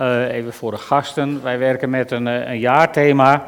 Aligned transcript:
Uh, 0.00 0.32
even 0.32 0.52
voor 0.52 0.70
de 0.70 0.76
gasten. 0.76 1.42
Wij 1.42 1.58
werken 1.58 1.90
met 1.90 2.10
een, 2.10 2.26
uh, 2.26 2.48
een 2.48 2.58
jaarthema. 2.58 3.44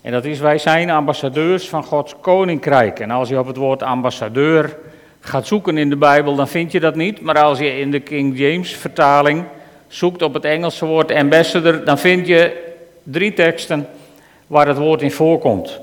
En 0.00 0.12
dat 0.12 0.24
is: 0.24 0.38
Wij 0.38 0.58
zijn 0.58 0.90
ambassadeurs 0.90 1.68
van 1.68 1.84
Gods 1.84 2.14
koninkrijk. 2.20 3.00
En 3.00 3.10
als 3.10 3.28
je 3.28 3.38
op 3.38 3.46
het 3.46 3.56
woord 3.56 3.82
ambassadeur 3.82 4.76
gaat 5.20 5.46
zoeken 5.46 5.78
in 5.78 5.90
de 5.90 5.96
Bijbel, 5.96 6.34
dan 6.34 6.48
vind 6.48 6.72
je 6.72 6.80
dat 6.80 6.94
niet. 6.94 7.20
Maar 7.20 7.38
als 7.38 7.58
je 7.58 7.78
in 7.78 7.90
de 7.90 8.00
King 8.00 8.38
James 8.38 8.76
vertaling 8.76 9.44
zoekt 9.86 10.22
op 10.22 10.34
het 10.34 10.44
Engelse 10.44 10.86
woord 10.86 11.12
ambassador, 11.12 11.84
dan 11.84 11.98
vind 11.98 12.26
je 12.26 12.72
drie 13.02 13.32
teksten 13.32 13.88
waar 14.46 14.66
het 14.66 14.78
woord 14.78 15.02
in 15.02 15.12
voorkomt. 15.12 15.80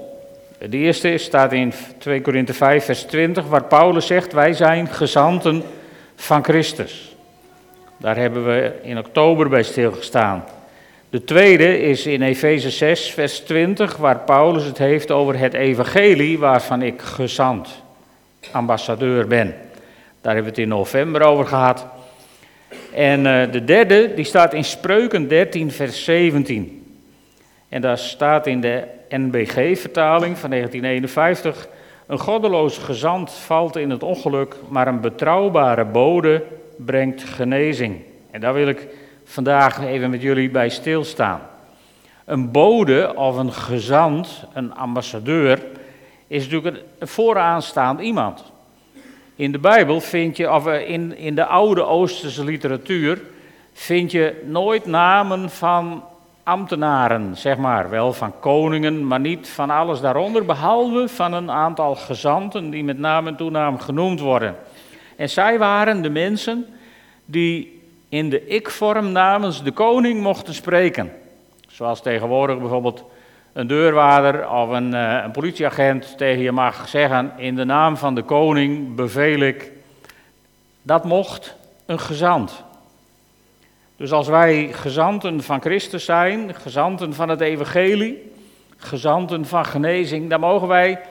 De 0.69 0.77
eerste 0.77 1.17
staat 1.17 1.53
in 1.53 1.73
2 1.97 2.21
Korinthe 2.21 2.53
5, 2.53 2.85
vers 2.85 3.03
20, 3.03 3.45
waar 3.45 3.63
Paulus 3.63 4.07
zegt: 4.07 4.33
Wij 4.33 4.53
zijn 4.53 4.87
gezanten 4.87 5.63
van 6.15 6.43
Christus. 6.43 7.15
Daar 7.99 8.17
hebben 8.17 8.45
we 8.45 8.73
in 8.81 8.97
oktober 8.97 9.49
bij 9.49 9.63
stilgestaan. 9.63 10.43
De 11.09 11.23
tweede 11.23 11.81
is 11.81 12.05
in 12.05 12.21
Efeze 12.21 12.69
6, 12.69 13.11
vers 13.11 13.39
20, 13.39 13.97
waar 13.97 14.19
Paulus 14.19 14.63
het 14.63 14.77
heeft 14.77 15.11
over 15.11 15.37
het 15.37 15.53
evangelie 15.53 16.39
waarvan 16.39 16.81
ik 16.81 17.01
gezant, 17.01 17.83
ambassadeur 18.51 19.27
ben. 19.27 19.55
Daar 20.21 20.33
hebben 20.33 20.43
we 20.43 20.49
het 20.49 20.57
in 20.57 20.67
november 20.67 21.21
over 21.21 21.45
gehad. 21.45 21.85
En 22.93 23.19
uh, 23.25 23.51
de 23.51 23.63
derde, 23.63 24.13
die 24.13 24.25
staat 24.25 24.53
in 24.53 24.63
Spreuken 24.63 25.27
13, 25.27 25.71
vers 25.71 26.03
17. 26.03 26.97
En 27.69 27.81
daar 27.81 27.97
staat 27.97 28.47
in 28.47 28.61
de 28.61 28.83
NBG-vertaling 29.09 30.37
van 30.37 30.49
1951: 30.49 31.67
Een 32.07 32.19
goddeloos 32.19 32.77
gezant 32.77 33.31
valt 33.31 33.75
in 33.75 33.89
het 33.89 34.03
ongeluk, 34.03 34.55
maar 34.67 34.87
een 34.87 35.01
betrouwbare 35.01 35.85
bode 35.85 36.43
brengt 36.85 37.23
genezing. 37.23 38.01
En 38.31 38.41
daar 38.41 38.53
wil 38.53 38.67
ik 38.67 38.87
vandaag 39.23 39.81
even 39.81 40.09
met 40.09 40.21
jullie 40.21 40.49
bij 40.49 40.69
stilstaan. 40.69 41.41
Een 42.25 42.51
bode 42.51 43.15
of 43.15 43.37
een 43.37 43.53
gezant, 43.53 44.45
een 44.53 44.75
ambassadeur, 44.75 45.61
is 46.27 46.43
natuurlijk 46.43 46.83
een 46.99 47.07
vooraanstaand 47.07 47.99
iemand. 47.99 48.43
In 49.35 49.51
de 49.51 49.59
Bijbel 49.59 50.01
vind 50.01 50.37
je, 50.37 50.51
of 50.53 50.67
eh, 50.67 50.89
in, 50.89 51.17
in 51.17 51.35
de 51.35 51.45
oude 51.45 51.83
Oosterse 51.83 52.43
literatuur, 52.43 53.21
vind 53.73 54.11
je 54.11 54.43
nooit 54.45 54.85
namen 54.85 55.49
van 55.49 56.03
ambtenaren, 56.43 57.37
zeg 57.37 57.57
maar, 57.57 57.89
wel 57.89 58.13
van 58.13 58.33
koningen, 58.39 59.07
maar 59.07 59.19
niet 59.19 59.49
van 59.49 59.69
alles 59.69 60.01
daaronder, 60.01 60.45
behalve 60.45 61.07
van 61.07 61.33
een 61.33 61.51
aantal 61.51 61.95
gezanten 61.95 62.69
die 62.69 62.83
met 62.83 62.97
naam 62.97 63.27
en 63.27 63.35
toenaam 63.35 63.79
genoemd 63.79 64.19
worden. 64.19 64.55
En 65.19 65.29
zij 65.29 65.57
waren 65.57 66.01
de 66.01 66.09
mensen 66.09 66.65
die 67.25 67.81
in 68.09 68.29
de 68.29 68.47
ik-vorm 68.47 69.11
namens 69.11 69.63
de 69.63 69.71
koning 69.71 70.21
mochten 70.21 70.53
spreken. 70.53 71.11
Zoals 71.67 72.01
tegenwoordig 72.01 72.59
bijvoorbeeld 72.59 73.03
een 73.53 73.67
deurwaarder 73.67 74.49
of 74.49 74.69
een, 74.69 74.93
uh, 74.93 75.21
een 75.23 75.31
politieagent 75.31 76.17
tegen 76.17 76.41
je 76.43 76.51
mag 76.51 76.87
zeggen: 76.87 77.31
In 77.37 77.55
de 77.55 77.63
naam 77.63 77.97
van 77.97 78.15
de 78.15 78.23
koning 78.23 78.95
beveel 78.95 79.39
ik. 79.39 79.71
Dat 80.81 81.03
mocht 81.03 81.55
een 81.85 81.99
gezant. 81.99 82.63
Dus 83.95 84.11
als 84.11 84.27
wij 84.27 84.69
gezanten 84.71 85.43
van 85.43 85.61
Christus 85.61 86.05
zijn, 86.05 86.55
gezanten 86.55 87.13
van 87.13 87.29
het 87.29 87.41
evangelie, 87.41 88.31
gezanten 88.77 89.45
van 89.45 89.65
genezing, 89.65 90.29
dan 90.29 90.39
mogen 90.39 90.67
wij 90.67 91.01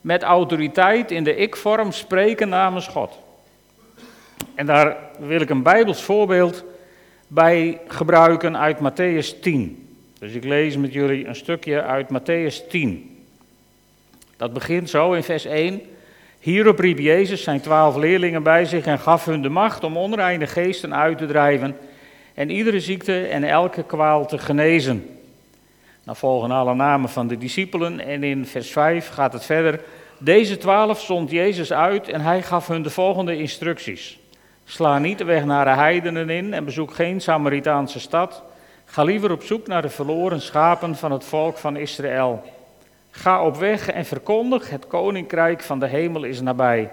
met 0.00 0.22
autoriteit 0.22 1.10
in 1.10 1.24
de 1.24 1.36
ik-vorm 1.36 1.92
spreken 1.92 2.48
namens 2.48 2.86
God. 2.86 3.26
En 4.54 4.66
daar 4.66 4.96
wil 5.18 5.40
ik 5.40 5.50
een 5.50 5.62
Bijbels 5.62 6.02
voorbeeld 6.02 6.64
bij 7.28 7.80
gebruiken 7.88 8.58
uit 8.58 8.78
Matthäus 8.78 9.40
10. 9.40 9.88
Dus 10.18 10.32
ik 10.32 10.44
lees 10.44 10.76
met 10.76 10.92
jullie 10.92 11.26
een 11.26 11.36
stukje 11.36 11.82
uit 11.82 12.06
Matthäus 12.12 12.68
10. 12.68 13.16
Dat 14.36 14.52
begint 14.52 14.90
zo 14.90 15.12
in 15.12 15.22
vers 15.22 15.44
1. 15.44 15.80
Hierop 16.38 16.78
riep 16.78 16.98
Jezus 16.98 17.42
zijn 17.42 17.60
twaalf 17.60 17.96
leerlingen 17.96 18.42
bij 18.42 18.64
zich 18.64 18.86
en 18.86 18.98
gaf 18.98 19.24
hun 19.24 19.42
de 19.42 19.48
macht 19.48 19.84
om 19.84 19.96
onreine 19.96 20.46
geesten 20.46 20.94
uit 20.94 21.18
te 21.18 21.26
drijven 21.26 21.76
en 22.34 22.50
iedere 22.50 22.80
ziekte 22.80 23.26
en 23.26 23.44
elke 23.44 23.82
kwaal 23.82 24.26
te 24.26 24.38
genezen. 24.38 25.18
Dan 26.04 26.16
volgen 26.16 26.50
alle 26.50 26.74
namen 26.74 27.08
van 27.08 27.28
de 27.28 27.38
discipelen 27.38 28.00
en 28.00 28.24
in 28.24 28.46
vers 28.46 28.70
5 28.70 29.08
gaat 29.08 29.32
het 29.32 29.44
verder. 29.44 29.80
Deze 30.18 30.58
twaalf 30.58 31.00
zond 31.00 31.30
Jezus 31.30 31.72
uit 31.72 32.08
en 32.08 32.20
hij 32.20 32.42
gaf 32.42 32.66
hun 32.66 32.82
de 32.82 32.90
volgende 32.90 33.36
instructies. 33.36 34.18
Sla 34.70 34.98
niet 34.98 35.18
de 35.18 35.24
weg 35.24 35.44
naar 35.44 35.64
de 35.64 35.70
heidenen 35.70 36.30
in 36.30 36.54
en 36.54 36.64
bezoek 36.64 36.94
geen 36.94 37.20
Samaritaanse 37.20 38.00
stad. 38.00 38.42
Ga 38.84 39.02
liever 39.02 39.32
op 39.32 39.42
zoek 39.42 39.66
naar 39.66 39.82
de 39.82 39.88
verloren 39.88 40.40
schapen 40.40 40.96
van 40.96 41.12
het 41.12 41.24
volk 41.24 41.56
van 41.56 41.76
Israël. 41.76 42.42
Ga 43.10 43.44
op 43.44 43.56
weg 43.56 43.90
en 43.90 44.04
verkondig, 44.04 44.70
het 44.70 44.86
koninkrijk 44.86 45.62
van 45.62 45.78
de 45.78 45.86
hemel 45.86 46.24
is 46.24 46.40
nabij. 46.40 46.90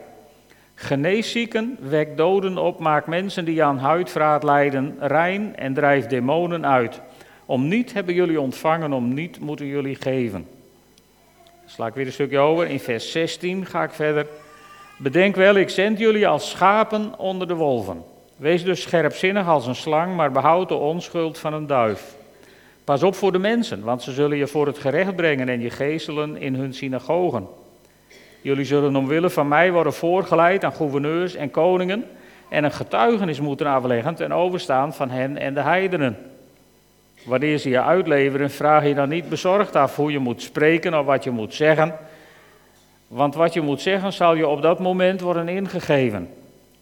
Genees 0.76 1.32
zieken, 1.32 1.78
wek 1.80 2.18
doden 2.18 2.58
op, 2.58 2.80
maak 2.80 3.08
mensen 3.08 3.46
die 3.46 3.64
aan 3.64 3.78
huidvraat 3.78 4.44
lijden 4.44 4.96
rein 5.00 5.56
en 5.56 5.74
drijf 5.74 6.08
demonen 6.08 6.66
uit. 6.66 7.02
Om 7.46 7.68
niet 7.68 7.94
hebben 7.94 8.14
jullie 8.14 8.42
ontvangen, 8.42 8.94
om 8.94 9.14
niet 9.14 9.40
moeten 9.40 9.66
jullie 9.66 9.96
geven. 9.96 10.48
Sla 11.66 11.88
ik 11.88 11.94
weer 11.94 12.06
een 12.06 12.12
stukje 12.12 12.40
over. 12.40 12.68
In 12.68 12.80
vers 12.80 13.12
16 13.12 13.66
ga 13.66 13.84
ik 13.84 13.92
verder. 13.92 14.28
Bedenk 14.98 15.36
wel, 15.36 15.56
ik 15.56 15.70
zend 15.70 16.00
jullie 16.00 16.28
als 16.28 16.50
schapen 16.50 17.20
onder 17.20 17.48
de 17.48 17.56
wolven. 17.56 18.04
Wees 18.36 18.64
dus 18.64 18.82
scherpzinnig 18.82 19.48
als 19.48 19.68
een 19.68 19.76
slang, 19.76 20.16
maar 20.16 20.32
behoud 20.32 20.70
de 20.70 20.76
onschuld 20.76 21.38
van 21.38 21.54
een 21.54 21.68
duif. 21.68 22.16
Pas 22.84 23.04
op 23.04 23.16
voor 23.16 23.32
de 23.32 23.40
mensen, 23.40 23.84
want 23.84 24.04
ze 24.04 24.12
zullen 24.12 24.38
je 24.38 24.48
voor 24.48 24.68
het 24.68 24.78
gerecht 24.78 25.16
brengen 25.16 25.50
en 25.50 25.62
je 25.62 25.70
geestelen 25.70 26.38
in 26.38 26.56
hun 26.56 26.74
synagogen. 26.74 27.48
Jullie 28.42 28.66
zullen 28.66 28.96
omwille 28.96 29.30
van 29.30 29.48
mij 29.48 29.72
worden 29.72 29.94
voorgeleid 29.94 30.64
aan 30.64 30.74
gouverneurs 30.74 31.36
en 31.36 31.52
koningen 31.52 32.04
en 32.50 32.64
een 32.64 32.72
getuigenis 32.72 33.40
moeten 33.40 33.68
afleggen 33.68 34.16
ten 34.16 34.32
overstaan 34.32 34.94
van 34.94 35.10
hen 35.10 35.38
en 35.38 35.54
de 35.54 35.62
heidenen. 35.62 36.18
Wanneer 37.26 37.58
ze 37.58 37.70
je 37.70 37.82
uitleveren, 37.82 38.52
vraag 38.52 38.86
je 38.88 38.94
dan 38.94 39.10
niet 39.10 39.30
bezorgd 39.30 39.76
af 39.76 39.96
hoe 39.96 40.12
je 40.12 40.20
moet 40.20 40.42
spreken 40.42 41.00
of 41.00 41.06
wat 41.06 41.24
je 41.24 41.32
moet 41.32 41.54
zeggen. 41.54 41.94
Want 43.08 43.36
wat 43.36 43.54
je 43.54 43.62
moet 43.62 43.82
zeggen 43.82 44.14
zal 44.14 44.36
je 44.36 44.48
op 44.48 44.62
dat 44.62 44.80
moment 44.80 45.22
worden 45.22 45.48
ingegeven. 45.48 46.30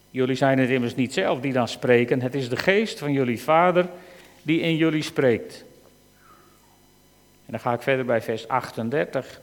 Jullie 0.09 0.35
zijn 0.35 0.59
het 0.59 0.69
immers 0.69 0.95
niet 0.95 1.13
zelf 1.13 1.39
die 1.39 1.53
dan 1.53 1.67
spreken, 1.67 2.21
het 2.21 2.35
is 2.35 2.49
de 2.49 2.57
geest 2.57 2.99
van 2.99 3.11
jullie 3.11 3.41
Vader 3.41 3.87
die 4.41 4.59
in 4.59 4.75
jullie 4.75 5.01
spreekt. 5.01 5.65
En 7.45 7.51
dan 7.51 7.59
ga 7.59 7.73
ik 7.73 7.81
verder 7.81 8.05
bij 8.05 8.21
vers 8.21 8.47
38. 8.47 9.41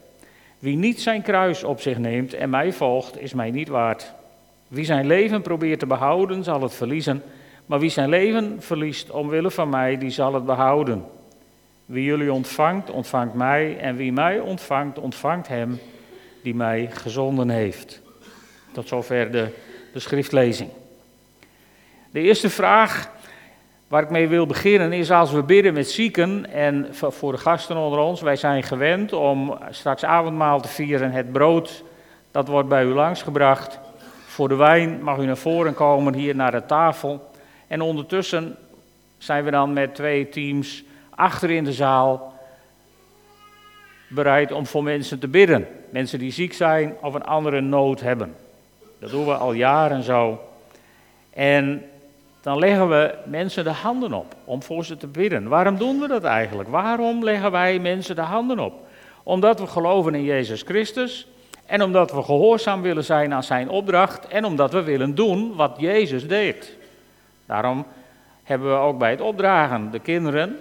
Wie 0.58 0.76
niet 0.76 1.00
zijn 1.00 1.22
kruis 1.22 1.64
op 1.64 1.80
zich 1.80 1.98
neemt 1.98 2.34
en 2.34 2.50
mij 2.50 2.72
volgt, 2.72 3.20
is 3.20 3.34
mij 3.34 3.50
niet 3.50 3.68
waard. 3.68 4.12
Wie 4.68 4.84
zijn 4.84 5.06
leven 5.06 5.42
probeert 5.42 5.78
te 5.78 5.86
behouden, 5.86 6.44
zal 6.44 6.62
het 6.62 6.74
verliezen. 6.74 7.22
Maar 7.66 7.78
wie 7.78 7.90
zijn 7.90 8.08
leven 8.08 8.56
verliest 8.58 9.10
omwille 9.10 9.50
van 9.50 9.68
mij, 9.68 9.98
die 9.98 10.10
zal 10.10 10.34
het 10.34 10.44
behouden. 10.44 11.04
Wie 11.86 12.04
jullie 12.04 12.32
ontvangt, 12.32 12.90
ontvangt 12.90 13.34
mij. 13.34 13.78
En 13.78 13.96
wie 13.96 14.12
mij 14.12 14.40
ontvangt, 14.40 14.98
ontvangt 14.98 15.48
hem 15.48 15.80
die 16.42 16.54
mij 16.54 16.90
gezonden 16.92 17.48
heeft. 17.48 18.00
Tot 18.72 18.88
zover 18.88 19.30
de, 19.30 19.48
de 19.92 19.98
schriftlezing. 19.98 20.70
De 22.10 22.20
eerste 22.20 22.50
vraag 22.50 23.10
Waar 23.90 24.02
ik 24.02 24.10
mee 24.10 24.28
wil 24.28 24.46
beginnen 24.46 24.92
is 24.92 25.10
als 25.10 25.32
we 25.32 25.42
bidden 25.42 25.74
met 25.74 25.90
zieken 25.90 26.50
en 26.50 26.88
voor 26.92 27.32
de 27.32 27.38
gasten 27.38 27.76
onder 27.76 27.98
ons, 27.98 28.20
wij 28.20 28.36
zijn 28.36 28.62
gewend 28.62 29.12
om 29.12 29.58
straks 29.70 30.04
avondmaal 30.04 30.60
te 30.60 30.68
vieren. 30.68 31.10
Het 31.10 31.32
brood, 31.32 31.84
dat 32.30 32.48
wordt 32.48 32.68
bij 32.68 32.84
u 32.84 32.94
langsgebracht. 32.94 33.78
Voor 34.26 34.48
de 34.48 34.54
wijn 34.54 35.02
mag 35.02 35.18
u 35.18 35.24
naar 35.24 35.36
voren 35.36 35.74
komen, 35.74 36.14
hier 36.14 36.34
naar 36.34 36.50
de 36.50 36.66
tafel. 36.66 37.30
En 37.66 37.80
ondertussen 37.80 38.56
zijn 39.18 39.44
we 39.44 39.50
dan 39.50 39.72
met 39.72 39.94
twee 39.94 40.28
teams 40.28 40.84
achter 41.10 41.50
in 41.50 41.64
de 41.64 41.72
zaal 41.72 42.34
bereid 44.08 44.52
om 44.52 44.66
voor 44.66 44.82
mensen 44.82 45.18
te 45.18 45.28
bidden. 45.28 45.66
Mensen 45.90 46.18
die 46.18 46.32
ziek 46.32 46.52
zijn 46.52 46.96
of 47.00 47.14
een 47.14 47.24
andere 47.24 47.60
nood 47.60 48.00
hebben. 48.00 48.34
Dat 48.98 49.10
doen 49.10 49.24
we 49.24 49.34
al 49.34 49.52
jaren 49.52 50.02
zo. 50.02 50.40
En 51.30 51.82
dan 52.40 52.58
leggen 52.58 52.88
we 52.88 53.14
mensen 53.26 53.64
de 53.64 53.70
handen 53.70 54.12
op 54.12 54.34
om 54.44 54.62
voor 54.62 54.84
ze 54.84 54.96
te 54.96 55.06
bidden. 55.06 55.48
Waarom 55.48 55.78
doen 55.78 56.00
we 56.00 56.08
dat 56.08 56.24
eigenlijk? 56.24 56.68
Waarom 56.68 57.24
leggen 57.24 57.50
wij 57.50 57.78
mensen 57.78 58.14
de 58.14 58.20
handen 58.20 58.58
op? 58.58 58.74
Omdat 59.22 59.60
we 59.60 59.66
geloven 59.66 60.14
in 60.14 60.24
Jezus 60.24 60.62
Christus 60.62 61.26
en 61.66 61.82
omdat 61.82 62.12
we 62.12 62.22
gehoorzaam 62.22 62.82
willen 62.82 63.04
zijn 63.04 63.34
aan 63.34 63.42
zijn 63.42 63.68
opdracht 63.68 64.28
en 64.28 64.44
omdat 64.44 64.72
we 64.72 64.82
willen 64.82 65.14
doen 65.14 65.54
wat 65.56 65.76
Jezus 65.78 66.26
deed. 66.26 66.76
Daarom 67.46 67.86
hebben 68.42 68.70
we 68.70 68.78
ook 68.78 68.98
bij 68.98 69.10
het 69.10 69.20
opdragen 69.20 69.90
de 69.90 69.98
kinderen 69.98 70.58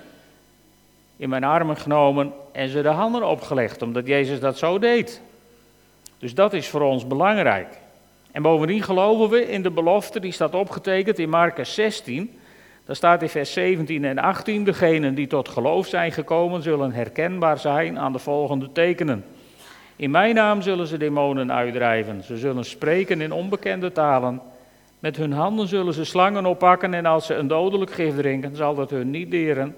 in 1.20 1.30
mijn 1.30 1.44
armen 1.44 1.78
genomen 1.78 2.34
en 2.52 2.70
ze 2.70 2.82
de 2.82 2.88
handen 2.88 3.28
opgelegd, 3.28 3.82
omdat 3.82 4.08
Jezus 4.08 4.40
dat 4.40 4.58
zo 4.58 4.80
deed. 4.80 5.22
Dus 6.18 6.34
dat 6.34 6.54
is 6.54 6.68
voor 6.68 6.82
ons 6.82 7.08
belangrijk. 7.08 7.78
En 8.32 8.42
bovendien 8.42 8.82
geloven 8.82 9.30
we 9.30 9.52
in 9.52 9.62
de 9.62 9.72
belofte, 9.72 10.20
die 10.20 10.32
staat 10.32 10.54
opgetekend 10.54 11.20
in 11.20 11.30
Marcus 11.30 11.74
16. 11.74 12.40
Daar 12.86 12.96
staat 12.96 13.22
in 13.22 13.30
vers 13.30 13.54
17 13.54 14.06
en 14.06 14.18
18, 14.18 14.64
degenen 14.64 15.16
die 15.16 15.28
tot 15.28 15.50
geloof 15.50 15.88
zijn 15.88 16.12
gekomen 16.12 16.62
zullen 16.62 16.92
herkenbaar 16.92 17.58
zijn 17.58 18.00
aan 18.00 18.12
de 18.12 18.20
volgende 18.20 18.72
tekenen. 18.72 19.26
In 19.96 20.12
mijn 20.12 20.36
naam 20.36 20.62
zullen 20.62 20.88
ze 20.88 20.98
demonen 20.98 21.52
uitdrijven, 21.52 22.24
ze 22.24 22.38
zullen 22.38 22.66
spreken 22.66 23.22
in 23.22 23.32
onbekende 23.32 23.92
talen. 23.92 24.42
Met 25.00 25.18
hun 25.18 25.32
handen 25.32 25.68
zullen 25.68 25.94
ze 25.94 26.06
slangen 26.06 26.46
oppakken 26.46 26.94
en 26.94 27.06
als 27.06 27.26
ze 27.26 27.34
een 27.34 27.48
dodelijk 27.48 27.92
gif 27.92 28.16
drinken, 28.16 28.56
zal 28.56 28.76
dat 28.76 28.90
hun 28.90 29.10
niet 29.10 29.32
deren. 29.32 29.76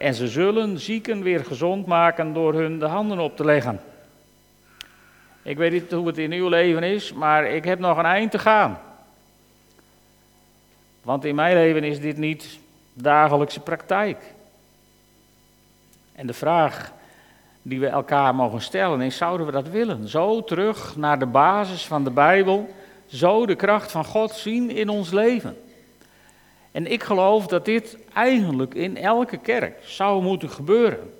En 0.00 0.14
ze 0.14 0.28
zullen 0.28 0.78
zieken 0.78 1.22
weer 1.22 1.44
gezond 1.44 1.86
maken 1.86 2.32
door 2.32 2.54
hun 2.54 2.78
de 2.78 2.86
handen 2.86 3.18
op 3.18 3.36
te 3.36 3.44
leggen. 3.44 3.80
Ik 5.42 5.56
weet 5.56 5.72
niet 5.72 5.90
hoe 5.90 6.06
het 6.06 6.18
in 6.18 6.32
uw 6.32 6.48
leven 6.48 6.82
is, 6.82 7.12
maar 7.12 7.44
ik 7.46 7.64
heb 7.64 7.78
nog 7.78 7.98
een 7.98 8.04
eind 8.04 8.30
te 8.30 8.38
gaan. 8.38 8.78
Want 11.02 11.24
in 11.24 11.34
mijn 11.34 11.54
leven 11.54 11.84
is 11.84 12.00
dit 12.00 12.16
niet 12.16 12.58
dagelijkse 12.92 13.60
praktijk. 13.60 14.34
En 16.12 16.26
de 16.26 16.34
vraag 16.34 16.92
die 17.62 17.80
we 17.80 17.86
elkaar 17.86 18.34
mogen 18.34 18.60
stellen 18.60 19.00
is: 19.00 19.16
zouden 19.16 19.46
we 19.46 19.52
dat 19.52 19.68
willen? 19.68 20.08
Zo 20.08 20.44
terug 20.44 20.96
naar 20.96 21.18
de 21.18 21.26
basis 21.26 21.86
van 21.86 22.04
de 22.04 22.10
Bijbel, 22.10 22.74
zo 23.06 23.46
de 23.46 23.56
kracht 23.56 23.90
van 23.90 24.04
God 24.04 24.30
zien 24.30 24.70
in 24.70 24.88
ons 24.88 25.10
leven. 25.10 25.56
En 26.72 26.86
ik 26.92 27.02
geloof 27.02 27.46
dat 27.46 27.64
dit 27.64 27.96
eigenlijk 28.14 28.74
in 28.74 28.96
elke 28.96 29.36
kerk 29.36 29.78
zou 29.84 30.22
moeten 30.22 30.50
gebeuren. 30.50 31.12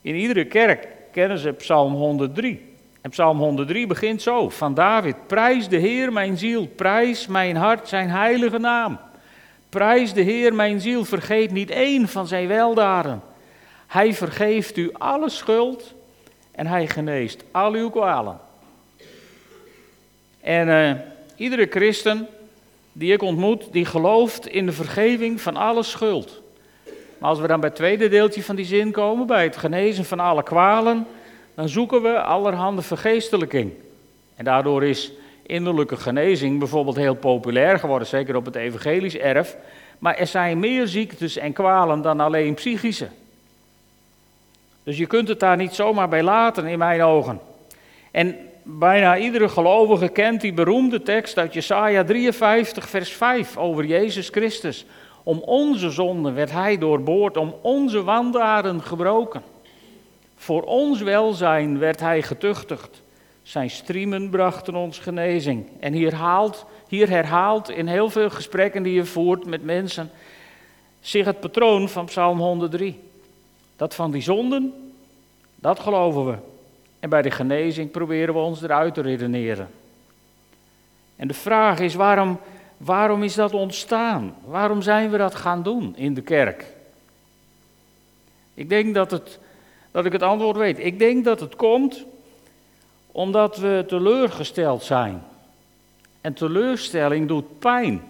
In 0.00 0.14
iedere 0.14 0.44
kerk 0.44 0.88
kennen 1.12 1.38
ze 1.38 1.52
Psalm 1.52 1.92
103. 1.92 2.66
En 3.00 3.10
Psalm 3.10 3.38
103 3.38 3.86
begint 3.86 4.22
zo, 4.22 4.48
van 4.48 4.74
David. 4.74 5.26
Prijs 5.26 5.68
de 5.68 5.76
Heer 5.76 6.12
mijn 6.12 6.38
ziel, 6.38 6.66
prijs 6.66 7.26
mijn 7.26 7.56
hart 7.56 7.88
zijn 7.88 8.08
heilige 8.10 8.58
naam. 8.58 8.98
Prijs 9.68 10.12
de 10.12 10.20
Heer 10.20 10.54
mijn 10.54 10.80
ziel, 10.80 11.04
vergeet 11.04 11.50
niet 11.50 11.70
één 11.70 12.08
van 12.08 12.26
zijn 12.26 12.48
weldaden. 12.48 13.22
Hij 13.86 14.14
vergeeft 14.14 14.76
u 14.76 14.90
alle 14.92 15.28
schuld 15.28 15.94
en 16.50 16.66
hij 16.66 16.86
geneest 16.86 17.44
al 17.50 17.72
uw 17.72 17.90
kwalen. 17.90 18.40
En 20.40 20.68
uh, 20.68 20.92
iedere 21.36 21.66
christen 21.70 22.28
die 22.98 23.12
ik 23.12 23.22
ontmoet, 23.22 23.72
die 23.72 23.84
gelooft 23.84 24.46
in 24.46 24.66
de 24.66 24.72
vergeving 24.72 25.40
van 25.40 25.56
alle 25.56 25.82
schuld. 25.82 26.42
Maar 27.18 27.28
als 27.28 27.38
we 27.38 27.46
dan 27.46 27.60
bij 27.60 27.68
het 27.68 27.78
tweede 27.78 28.08
deeltje 28.08 28.42
van 28.42 28.56
die 28.56 28.64
zin 28.64 28.92
komen, 28.92 29.26
bij 29.26 29.42
het 29.42 29.56
genezen 29.56 30.04
van 30.04 30.20
alle 30.20 30.42
kwalen, 30.42 31.06
dan 31.54 31.68
zoeken 31.68 32.02
we 32.02 32.20
allerhande 32.20 32.82
vergeestelijking. 32.82 33.72
En 34.34 34.44
daardoor 34.44 34.84
is 34.84 35.12
innerlijke 35.42 35.96
genezing 35.96 36.58
bijvoorbeeld 36.58 36.96
heel 36.96 37.14
populair 37.14 37.78
geworden, 37.78 38.08
zeker 38.08 38.36
op 38.36 38.44
het 38.44 38.56
evangelisch 38.56 39.16
erf. 39.16 39.56
Maar 39.98 40.16
er 40.16 40.26
zijn 40.26 40.58
meer 40.58 40.86
ziektes 40.86 41.36
en 41.36 41.52
kwalen 41.52 42.02
dan 42.02 42.20
alleen 42.20 42.54
psychische. 42.54 43.08
Dus 44.82 44.98
je 44.98 45.06
kunt 45.06 45.28
het 45.28 45.40
daar 45.40 45.56
niet 45.56 45.74
zomaar 45.74 46.08
bij 46.08 46.22
laten, 46.22 46.66
in 46.66 46.78
mijn 46.78 47.02
ogen. 47.02 47.40
En 48.10 48.36
bijna 48.70 49.18
iedere 49.18 49.48
gelovige 49.48 50.08
kent 50.08 50.40
die 50.40 50.52
beroemde 50.52 51.02
tekst 51.02 51.38
uit 51.38 51.54
Jesaja 51.54 52.04
53, 52.04 52.88
vers 52.88 53.12
5 53.12 53.56
over 53.56 53.84
Jezus 53.84 54.28
Christus. 54.28 54.84
Om 55.22 55.38
onze 55.38 55.90
zonden 55.90 56.34
werd 56.34 56.50
hij 56.50 56.78
doorboord, 56.78 57.36
om 57.36 57.54
onze 57.62 58.02
wandaden 58.02 58.82
gebroken. 58.82 59.42
Voor 60.36 60.62
ons 60.62 61.00
welzijn 61.00 61.78
werd 61.78 62.00
hij 62.00 62.22
getuchtigd. 62.22 63.02
Zijn 63.42 63.70
striemen 63.70 64.30
brachten 64.30 64.74
ons 64.74 64.98
genezing. 64.98 65.66
En 65.80 65.92
hier, 65.92 66.14
haalt, 66.14 66.66
hier 66.88 67.08
herhaalt 67.08 67.70
in 67.70 67.86
heel 67.86 68.10
veel 68.10 68.30
gesprekken 68.30 68.82
die 68.82 68.94
je 68.94 69.04
voert 69.04 69.46
met 69.46 69.64
mensen 69.64 70.10
zich 71.00 71.24
het 71.24 71.40
patroon 71.40 71.88
van 71.88 72.04
Psalm 72.04 72.38
103. 72.38 73.00
Dat 73.76 73.94
van 73.94 74.10
die 74.10 74.22
zonden, 74.22 74.92
dat 75.54 75.80
geloven 75.80 76.26
we. 76.26 76.36
En 77.00 77.08
bij 77.08 77.22
de 77.22 77.30
genezing 77.30 77.90
proberen 77.90 78.34
we 78.34 78.40
ons 78.40 78.62
eruit 78.62 78.94
te 78.94 79.00
redeneren. 79.00 79.70
En 81.16 81.28
de 81.28 81.34
vraag 81.34 81.78
is, 81.78 81.94
waarom, 81.94 82.40
waarom 82.76 83.22
is 83.22 83.34
dat 83.34 83.52
ontstaan? 83.52 84.34
Waarom 84.44 84.82
zijn 84.82 85.10
we 85.10 85.16
dat 85.18 85.34
gaan 85.34 85.62
doen 85.62 85.96
in 85.96 86.14
de 86.14 86.22
kerk? 86.22 86.64
Ik 88.54 88.68
denk 88.68 88.94
dat, 88.94 89.10
het, 89.10 89.38
dat 89.90 90.04
ik 90.04 90.12
het 90.12 90.22
antwoord 90.22 90.56
weet. 90.56 90.78
Ik 90.78 90.98
denk 90.98 91.24
dat 91.24 91.40
het 91.40 91.56
komt 91.56 92.04
omdat 93.06 93.56
we 93.56 93.84
teleurgesteld 93.86 94.82
zijn. 94.82 95.22
En 96.20 96.34
teleurstelling 96.34 97.28
doet 97.28 97.58
pijn. 97.58 98.02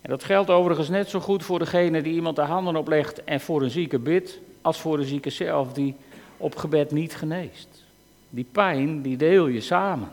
En 0.00 0.10
dat 0.10 0.24
geldt 0.24 0.50
overigens 0.50 0.88
net 0.88 1.10
zo 1.10 1.20
goed 1.20 1.44
voor 1.44 1.58
degene 1.58 2.02
die 2.02 2.14
iemand 2.14 2.36
de 2.36 2.42
handen 2.42 2.76
oplegt 2.76 3.24
en 3.24 3.40
voor 3.40 3.62
een 3.62 3.70
zieke 3.70 3.98
bidt, 3.98 4.38
als 4.62 4.80
voor 4.80 4.96
de 4.96 5.04
zieke 5.04 5.30
zelf 5.30 5.72
die 5.72 5.94
op 6.36 6.56
gebed 6.56 6.90
niet 6.90 7.14
geneest. 7.14 7.84
Die 8.30 8.46
pijn, 8.52 9.02
die 9.02 9.16
deel 9.16 9.46
je 9.46 9.60
samen. 9.60 10.12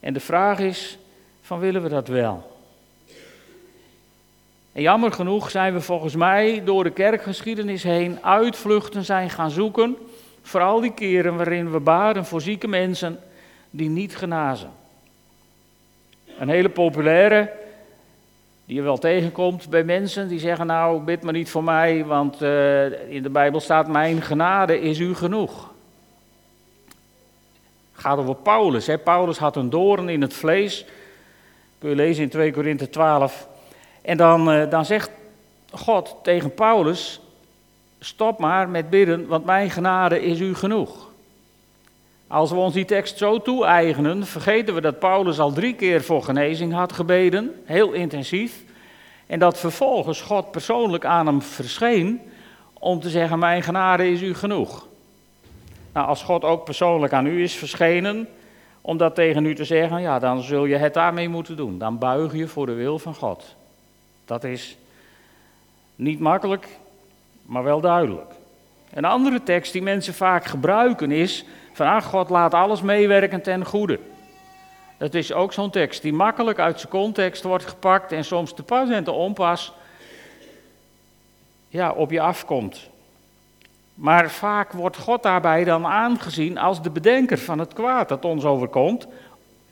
En 0.00 0.12
de 0.12 0.20
vraag 0.20 0.58
is, 0.58 0.98
van 1.40 1.58
willen 1.58 1.82
we 1.82 1.88
dat 1.88 2.08
wel? 2.08 2.54
En 4.72 4.82
jammer 4.82 5.12
genoeg 5.12 5.50
zijn 5.50 5.72
we 5.72 5.80
volgens 5.80 6.14
mij 6.14 6.62
door 6.64 6.84
de 6.84 6.90
kerkgeschiedenis 6.90 7.82
heen 7.82 8.24
uitvluchten 8.24 9.04
zijn 9.04 9.30
gaan 9.30 9.50
zoeken, 9.50 9.96
vooral 10.42 10.80
die 10.80 10.92
keren 10.94 11.36
waarin 11.36 11.70
we 11.70 11.80
baden 11.80 12.24
voor 12.24 12.40
zieke 12.40 12.68
mensen 12.68 13.18
die 13.70 13.88
niet 13.88 14.16
genazen. 14.16 14.70
Een 16.38 16.48
hele 16.48 16.68
populaire 16.68 17.52
die 18.66 18.76
je 18.76 18.82
wel 18.82 18.98
tegenkomt 18.98 19.68
bij 19.68 19.84
mensen 19.84 20.28
die 20.28 20.38
zeggen, 20.38 20.66
nou 20.66 21.00
bid 21.00 21.22
maar 21.22 21.32
niet 21.32 21.50
voor 21.50 21.64
mij, 21.64 22.04
want 22.04 22.42
uh, 22.42 23.10
in 23.10 23.22
de 23.22 23.30
Bijbel 23.30 23.60
staat, 23.60 23.88
mijn 23.88 24.22
genade 24.22 24.80
is 24.80 24.98
u 24.98 25.14
genoeg. 25.14 25.74
Het 27.92 28.04
gaat 28.04 28.18
over 28.18 28.34
Paulus. 28.34 28.86
Hè? 28.86 28.98
Paulus 28.98 29.38
had 29.38 29.56
een 29.56 29.70
doorn 29.70 30.08
in 30.08 30.20
het 30.20 30.34
vlees, 30.34 30.84
kun 31.78 31.90
je 31.90 31.96
lezen 31.96 32.22
in 32.22 32.28
2 32.28 32.52
Korinthe 32.52 32.90
12. 32.90 33.48
En 34.02 34.16
dan, 34.16 34.52
uh, 34.52 34.70
dan 34.70 34.84
zegt 34.84 35.10
God 35.70 36.16
tegen 36.22 36.54
Paulus, 36.54 37.20
stop 37.98 38.38
maar 38.38 38.68
met 38.68 38.90
bidden, 38.90 39.26
want 39.26 39.44
mijn 39.44 39.70
genade 39.70 40.22
is 40.22 40.40
u 40.40 40.54
genoeg. 40.54 41.05
Als 42.28 42.50
we 42.50 42.56
ons 42.56 42.74
die 42.74 42.84
tekst 42.84 43.18
zo 43.18 43.42
toe-eigenen, 43.42 44.26
vergeten 44.26 44.74
we 44.74 44.80
dat 44.80 44.98
Paulus 44.98 45.38
al 45.38 45.52
drie 45.52 45.74
keer 45.74 46.02
voor 46.02 46.22
genezing 46.22 46.72
had 46.72 46.92
gebeden, 46.92 47.54
heel 47.64 47.92
intensief. 47.92 48.62
En 49.26 49.38
dat 49.38 49.58
vervolgens 49.58 50.20
God 50.20 50.50
persoonlijk 50.50 51.04
aan 51.04 51.26
hem 51.26 51.42
verscheen 51.42 52.20
om 52.72 53.00
te 53.00 53.10
zeggen, 53.10 53.38
mijn 53.38 53.62
genade 53.62 54.10
is 54.10 54.22
u 54.22 54.34
genoeg. 54.34 54.86
Nou, 55.92 56.06
als 56.06 56.22
God 56.22 56.44
ook 56.44 56.64
persoonlijk 56.64 57.12
aan 57.12 57.26
u 57.26 57.42
is 57.42 57.54
verschenen, 57.54 58.28
om 58.80 58.96
dat 58.96 59.14
tegen 59.14 59.44
u 59.44 59.54
te 59.54 59.64
zeggen, 59.64 60.00
ja, 60.00 60.18
dan 60.18 60.42
zul 60.42 60.64
je 60.64 60.76
het 60.76 60.94
daarmee 60.94 61.28
moeten 61.28 61.56
doen. 61.56 61.78
Dan 61.78 61.98
buig 61.98 62.34
je 62.34 62.48
voor 62.48 62.66
de 62.66 62.72
wil 62.72 62.98
van 62.98 63.14
God. 63.14 63.54
Dat 64.24 64.44
is 64.44 64.76
niet 65.94 66.20
makkelijk, 66.20 66.68
maar 67.42 67.62
wel 67.62 67.80
duidelijk. 67.80 68.32
Een 68.92 69.04
andere 69.04 69.42
tekst 69.42 69.72
die 69.72 69.82
mensen 69.82 70.14
vaak 70.14 70.44
gebruiken 70.44 71.10
is 71.10 71.44
van 71.76 72.02
God 72.02 72.30
laat 72.30 72.54
alles 72.54 72.80
meewerken 72.80 73.42
ten 73.42 73.64
goede. 73.64 73.98
Dat 74.96 75.14
is 75.14 75.32
ook 75.32 75.52
zo'n 75.52 75.70
tekst 75.70 76.02
die 76.02 76.12
makkelijk 76.12 76.58
uit 76.58 76.78
zijn 76.78 76.92
context 76.92 77.42
wordt 77.42 77.64
gepakt 77.64 78.12
en 78.12 78.24
soms 78.24 78.54
te 78.54 78.62
pas 78.62 78.90
en 78.90 79.04
te 79.04 79.10
onpas 79.10 79.72
ja, 81.68 81.92
op 81.92 82.10
je 82.10 82.20
afkomt. 82.20 82.88
Maar 83.94 84.30
vaak 84.30 84.72
wordt 84.72 84.96
God 84.96 85.22
daarbij 85.22 85.64
dan 85.64 85.86
aangezien 85.86 86.58
als 86.58 86.82
de 86.82 86.90
bedenker 86.90 87.38
van 87.38 87.58
het 87.58 87.72
kwaad 87.72 88.08
dat 88.08 88.24
ons 88.24 88.44
overkomt, 88.44 89.06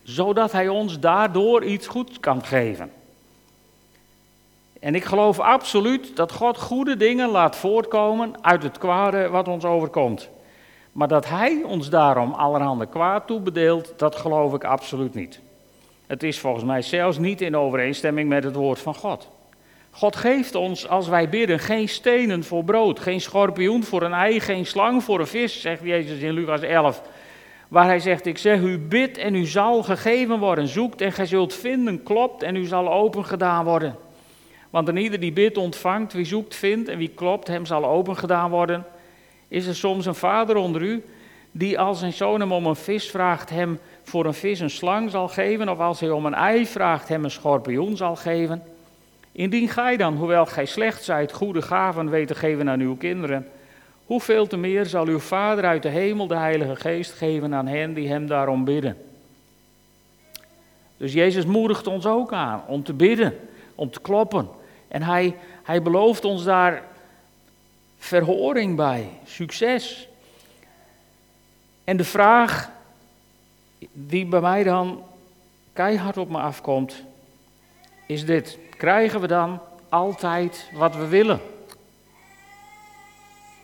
zodat 0.03 0.53
hij 0.53 0.69
ons 0.69 1.01
daardoor 1.01 1.65
iets 1.65 1.87
goeds 1.87 2.21
kan 2.21 2.45
geven. 2.45 2.93
En 4.81 4.95
ik 4.95 5.05
geloof 5.05 5.41
absoluut 5.41 6.17
dat 6.17 6.33
God 6.33 6.59
goede 6.59 6.97
dingen 6.97 7.29
laat 7.29 7.57
voortkomen 7.57 8.45
uit 8.45 8.63
het 8.63 8.79
kwade 8.79 9.29
wat 9.29 9.49
ons 9.49 9.65
overkomt. 9.65 10.33
Maar 10.95 11.09
dat 11.09 11.29
Hij 11.29 11.63
ons 11.63 11.91
daarom 11.91 12.33
allerhande 12.33 12.87
kwaad 12.87 13.27
toebedeelt, 13.27 13.95
dat 13.97 14.17
geloof 14.17 14.55
ik 14.55 14.65
absoluut 14.65 15.15
niet. 15.15 15.41
Het 16.07 16.23
is 16.23 16.39
volgens 16.39 16.65
mij 16.65 16.83
zelfs 16.83 17.19
niet 17.19 17.41
in 17.41 17.57
overeenstemming 17.57 18.29
met 18.29 18.45
het 18.45 18.55
woord 18.55 18.79
van 18.79 18.95
God. 18.95 19.29
God 19.91 20.17
geeft 20.17 20.55
ons, 20.55 20.89
als 20.89 21.09
wij 21.09 21.29
bidden, 21.29 21.59
geen 21.59 21.89
stenen 21.89 22.45
voor 22.45 22.65
brood, 22.65 23.01
geen 23.01 23.21
schorpioen 23.21 23.85
voor 23.85 24.03
een 24.03 24.13
ei, 24.13 24.41
geen 24.41 24.67
slang 24.67 25.03
voor 25.03 25.21
een 25.21 25.27
vis, 25.27 25.61
zegt 25.61 25.83
Jezus 25.83 26.21
in 26.21 26.33
Lucas 26.33 26.61
11. 26.61 27.03
Waar 27.69 27.87
hij 27.87 27.99
zegt, 27.99 28.27
ik 28.27 28.39
zeg 28.39 28.61
u 28.61 28.79
bid 28.79 29.19
en 29.19 29.35
u 29.35 29.47
zal 29.47 29.83
gegeven 29.83 30.39
worden, 30.39 30.69
zoekt 30.69 31.01
en 31.01 31.13
gij 31.13 31.27
zult 31.27 31.55
vinden, 31.55 32.03
klopt 32.03 32.43
en 32.43 32.57
u 32.57 32.65
zal 32.65 32.93
open 32.93 33.25
gedaan 33.25 33.65
worden. 33.65 33.97
Want 34.71 34.89
een 34.89 34.97
ieder 34.97 35.21
die 35.21 35.33
bidt 35.33 35.57
ontvangt, 35.57 36.13
wie 36.13 36.25
zoekt 36.25 36.55
vindt 36.55 36.89
en 36.89 36.99
wie 36.99 37.13
klopt, 37.15 37.49
hem 37.49 37.67
zal 37.67 37.85
open 37.85 38.17
gedaan 38.17 38.51
worden. 38.51 38.87
Is 39.55 39.67
er 39.67 39.77
soms 39.77 40.07
een 40.07 40.15
vader 40.15 40.57
onder 40.57 40.83
u 40.83 41.05
die 41.53 41.79
als 41.79 41.99
zijn 41.99 42.13
zoon 42.13 42.41
hem 42.41 42.53
om 42.53 42.67
een 42.67 42.77
vis 42.77 43.11
vraagt, 43.11 43.51
hem 43.51 43.79
voor 44.03 44.25
een 44.25 44.35
vis 44.35 44.61
een 44.61 44.71
slang 44.71 45.11
zal 45.11 45.29
geven, 45.29 45.69
of 45.69 45.79
als 45.79 46.01
hij 46.01 46.11
om 46.11 46.27
een 46.27 46.35
ei 46.35 46.67
vraagt, 46.67 47.09
hem 47.09 47.25
een 47.25 47.31
schorpioen 47.31 47.97
zal 47.97 48.17
geven. 48.17 48.63
Indien 49.33 49.69
gij 49.69 49.97
dan, 49.97 50.17
hoewel 50.17 50.47
gij 50.47 50.65
slecht 50.67 51.05
zijt, 51.05 51.33
goede 51.33 51.63
gaven 51.63 52.11
weet 52.11 52.27
te 52.27 52.35
geven 52.35 52.69
aan 52.69 52.81
uw 52.81 52.97
kinderen, 52.97 53.49
hoeveel 54.07 54.47
te 54.47 54.57
meer 54.57 54.87
zal 54.87 55.07
uw 55.07 55.19
Vader 55.19 55.65
uit 55.65 55.83
de 55.83 55.89
hemel 55.89 56.27
de 56.27 56.37
Heilige 56.37 56.77
Geest 56.77 57.13
geven 57.13 57.55
aan 57.55 57.67
hen 57.67 57.95
die 57.95 58.09
hem 58.09 58.27
daarom 58.27 58.65
bidden. 58.65 58.97
Dus 60.97 61.13
Jezus 61.13 61.47
moedigt 61.47 61.87
ons 61.87 62.07
ook 62.07 62.33
aan 62.33 62.63
om 62.67 62.83
te 62.83 62.93
bidden, 62.93 63.37
om 63.75 63.91
te 63.91 64.01
kloppen. 64.01 64.49
En 64.89 65.03
hij, 65.03 65.37
hij 65.63 65.83
belooft 65.83 66.25
ons 66.25 66.45
daar 66.45 66.93
verhoring 68.05 68.77
bij, 68.77 69.09
succes. 69.25 70.09
En 71.85 71.97
de 71.97 72.05
vraag 72.05 72.71
die 73.93 74.27
bij 74.27 74.41
mij 74.41 74.63
dan 74.63 75.05
keihard 75.73 76.17
op 76.17 76.29
me 76.29 76.39
afkomt, 76.39 77.03
is 78.07 78.25
dit. 78.25 78.59
Krijgen 78.77 79.21
we 79.21 79.27
dan 79.27 79.61
altijd 79.89 80.71
wat 80.73 80.97
we 80.97 81.07
willen? 81.07 81.41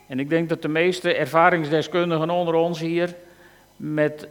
En 0.07 0.19
ik 0.19 0.29
denk 0.29 0.49
dat 0.49 0.63
de 0.63 0.69
meeste 0.69 1.15
ervaringsdeskundigen 1.15 2.31
onder 2.31 2.55
ons 2.55 2.81
hier 2.81 3.17
met 3.77 4.29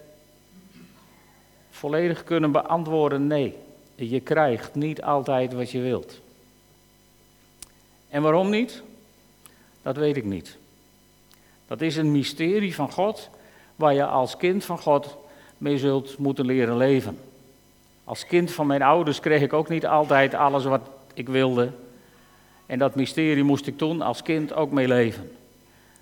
volledig 1.70 2.24
kunnen 2.24 2.52
beantwoorden: 2.52 3.28
nee, 3.28 3.56
je 3.96 4.20
krijgt 4.20 4.76
niet 4.76 5.02
altijd 5.02 5.54
wat 5.54 5.72
je 5.72 5.80
wilt. 5.80 6.20
En 8.10 8.22
waarom 8.22 8.50
niet? 8.50 8.84
Dat 9.82 9.98
weet 9.98 10.18
ik 10.18 10.26
niet. 10.26 10.58
Dat 11.68 11.82
is 11.82 11.96
een 11.96 12.12
mysterie 12.12 12.76
van 12.76 12.92
God, 12.92 13.30
waar 13.76 13.94
je 13.94 14.06
als 14.06 14.38
kind 14.38 14.66
van 14.66 14.80
God 14.80 15.18
mee 15.58 15.78
zult 15.78 16.18
moeten 16.18 16.46
leren 16.46 16.78
leven. 16.78 17.18
Als 18.04 18.26
kind 18.26 18.52
van 18.52 18.68
mijn 18.68 18.82
ouders 18.82 19.20
kreeg 19.20 19.42
ik 19.42 19.54
ook 19.54 19.70
niet 19.70 19.86
altijd 19.88 20.34
alles 20.34 20.64
wat 20.64 20.90
ik 21.14 21.30
wilde. 21.30 21.72
En 22.66 22.80
dat 22.80 22.96
mysterie 22.96 23.44
moest 23.44 23.68
ik 23.68 23.78
toen 23.78 24.02
als 24.02 24.22
kind 24.22 24.54
ook 24.54 24.72
mee 24.72 24.88
leven. 24.88 25.32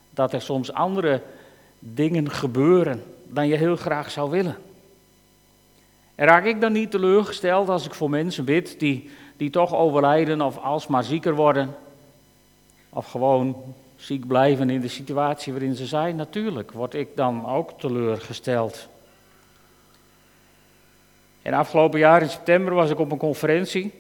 Dat 0.10 0.34
er 0.34 0.42
soms 0.42 0.74
andere 0.74 1.22
dingen 1.80 2.32
gebeuren 2.32 3.04
dan 3.24 3.48
je 3.48 3.56
heel 3.56 3.76
graag 3.76 4.12
zou 4.12 4.30
willen. 4.30 4.58
En 6.16 6.28
raak 6.28 6.46
ik 6.46 6.62
dan 6.62 6.72
niet 6.72 6.92
teleurgesteld 6.92 7.70
als 7.70 7.86
ik 7.86 7.94
voor 7.94 8.10
mensen 8.10 8.46
bid 8.46 8.80
die, 8.80 9.10
die 9.38 9.50
toch 9.50 9.76
overlijden 9.76 10.42
of 10.42 10.58
alsmaar 10.58 11.04
zieker 11.04 11.36
worden? 11.36 11.76
Of 12.98 13.12
gewoon 13.12 13.56
ziek 13.96 14.28
blijven 14.28 14.70
in 14.70 14.82
de 14.82 14.88
situatie 14.88 15.54
waarin 15.54 15.76
ze 15.76 15.86
zijn? 15.86 16.16
Natuurlijk 16.16 16.72
word 16.72 16.94
ik 16.94 17.08
dan 17.16 17.46
ook 17.46 17.80
teleurgesteld. 17.80 18.88
En 21.42 21.54
afgelopen 21.54 22.00
jaar 22.00 22.22
in 22.22 22.30
september 22.30 22.74
was 22.74 22.90
ik 22.90 23.00
op 23.00 23.12
een 23.12 23.18
conferentie. 23.18 23.94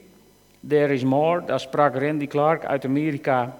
There 0.67 0.93
is 0.93 1.03
more, 1.03 1.45
daar 1.45 1.59
sprak 1.59 1.95
Randy 1.95 2.27
Clark 2.27 2.65
uit 2.65 2.85
Amerika. 2.85 3.57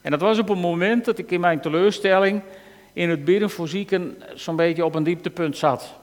En 0.00 0.10
dat 0.10 0.20
was 0.20 0.38
op 0.38 0.48
een 0.48 0.58
moment 0.58 1.04
dat 1.04 1.18
ik 1.18 1.30
in 1.30 1.40
mijn 1.40 1.60
teleurstelling 1.60 2.42
in 2.92 3.10
het 3.10 3.24
bidden 3.24 3.50
voor 3.50 3.68
zieken 3.68 4.22
zo'n 4.34 4.56
beetje 4.56 4.84
op 4.84 4.94
een 4.94 5.04
dieptepunt 5.04 5.56
zat. 5.56 5.94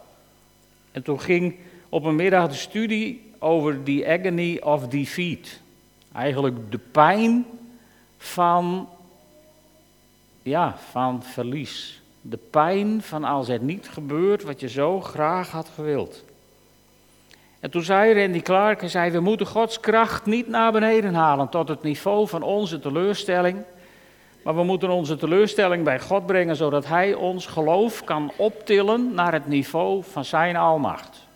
En 0.92 1.04
toen 1.04 1.20
ging 1.20 1.56
op 1.90 2.04
een 2.04 2.16
middag 2.16 2.50
de 2.50 2.56
studie 2.56 3.32
over 3.40 3.84
the 3.84 4.06
agony 4.08 4.58
of 4.64 4.88
defeat. 4.88 5.60
Eigenlijk 6.14 6.72
de 6.72 6.80
pijn 6.92 7.46
van, 8.22 8.90
ja, 10.42 10.75
van 10.92 11.24
verlies. 11.24 12.01
De 12.22 12.38
pijn 12.38 13.01
van 13.01 13.24
als 13.24 13.48
het 13.48 13.62
niet 13.62 13.90
gebeurt 13.90 14.44
wat 14.44 14.60
je 14.60 14.70
zo 14.70 15.01
graag 15.01 15.50
had 15.50 15.70
gewild. 15.75 16.24
En 17.60 17.72
toen 17.72 17.84
zei 17.84 18.22
Randy 18.22 18.42
Clark, 18.42 18.90
zei, 18.90 19.12
we 19.12 19.20
moeten 19.20 19.48
Gods 19.48 19.80
kracht 19.80 20.25
niet 20.25 20.48
naar 20.48 20.72
beneden 20.72 21.13
halen 21.13 21.50
tot 21.50 21.68
het 21.68 21.84
niveau 21.84 22.28
van 22.28 22.42
onze 22.42 22.80
teleurstelling. 22.80 23.63
Maar 24.44 24.56
we 24.56 24.63
moeten 24.63 24.90
onze 24.90 25.18
teleurstelling 25.18 25.84
bij 25.84 26.00
God 26.00 26.25
brengen, 26.25 26.56
zodat 26.56 26.88
Hij 26.88 27.13
ons 27.13 27.46
geloof 27.46 28.04
kan 28.04 28.32
optillen 28.36 29.13
naar 29.13 29.34
het 29.34 29.48
niveau 29.48 30.04
van 30.04 30.25
Zijn 30.25 30.56
almacht. 30.56 31.28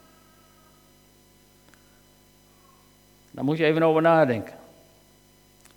Daar 3.31 3.43
moet 3.43 3.57
je 3.57 3.65
even 3.65 3.83
over 3.83 4.01
nadenken. 4.01 4.64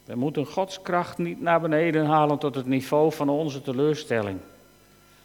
We 0.09 0.15
moeten 0.15 0.47
Gods 0.47 0.83
kracht 0.83 1.19
niet 1.19 1.41
naar 1.41 1.61
beneden 1.61 2.07
halen 2.07 2.39
tot 2.39 2.55
het 2.55 2.67
niveau 2.67 3.13
van 3.13 3.29
onze 3.29 3.63
teleurstelling. 3.63 4.39